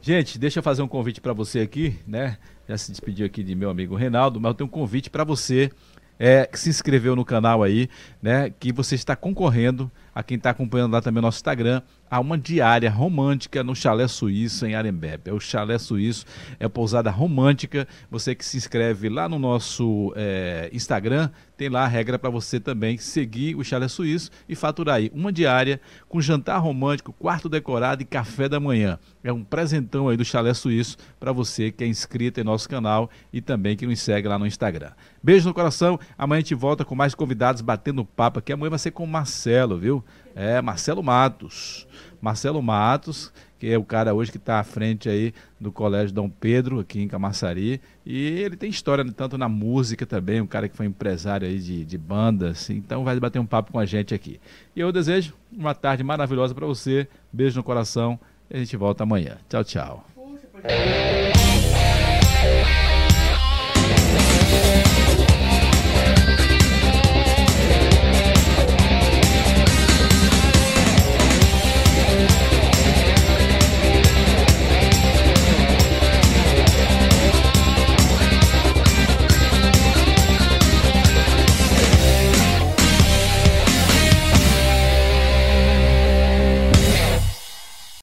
[0.00, 2.36] Gente, deixa eu fazer um convite para você aqui, né?
[2.68, 5.70] Já se despediu aqui de meu amigo Reinaldo, mas eu tenho um convite para você
[6.18, 7.88] é, que se inscreveu no canal aí,
[8.20, 8.52] né?
[8.58, 12.36] Que você está concorrendo, a quem está acompanhando lá também no nosso Instagram, a uma
[12.36, 15.30] diária romântica no Chalé Suíço em Arembepe.
[15.30, 16.26] É o Chalé Suíço,
[16.60, 17.88] é a pousada romântica.
[18.10, 22.60] Você que se inscreve lá no nosso é, Instagram, tem lá a regra para você
[22.60, 28.02] também seguir o Chalé Suíço e faturar aí uma diária com jantar romântico, quarto decorado
[28.02, 28.98] e café da manhã.
[29.24, 33.08] É um presentão aí do Chalé Suíço para você que é inscrito em nosso canal
[33.32, 34.90] e também que nos segue lá no Instagram.
[35.22, 35.98] Beijo no coração.
[36.18, 38.52] Amanhã a gente volta com mais convidados batendo papo aqui.
[38.52, 40.01] Amanhã vai ser com o Marcelo, viu?
[40.34, 41.86] É, Marcelo Matos.
[42.20, 46.28] Marcelo Matos, que é o cara hoje que está à frente aí do Colégio Dom
[46.28, 47.80] Pedro, aqui em Camaçari.
[48.06, 51.84] E ele tem história tanto na música também, um cara que foi empresário aí de,
[51.84, 52.70] de bandas.
[52.70, 54.40] Então vai bater um papo com a gente aqui.
[54.74, 57.08] E eu desejo uma tarde maravilhosa para você.
[57.32, 58.18] Beijo no coração.
[58.50, 59.38] E a gente volta amanhã.
[59.48, 60.06] Tchau, tchau.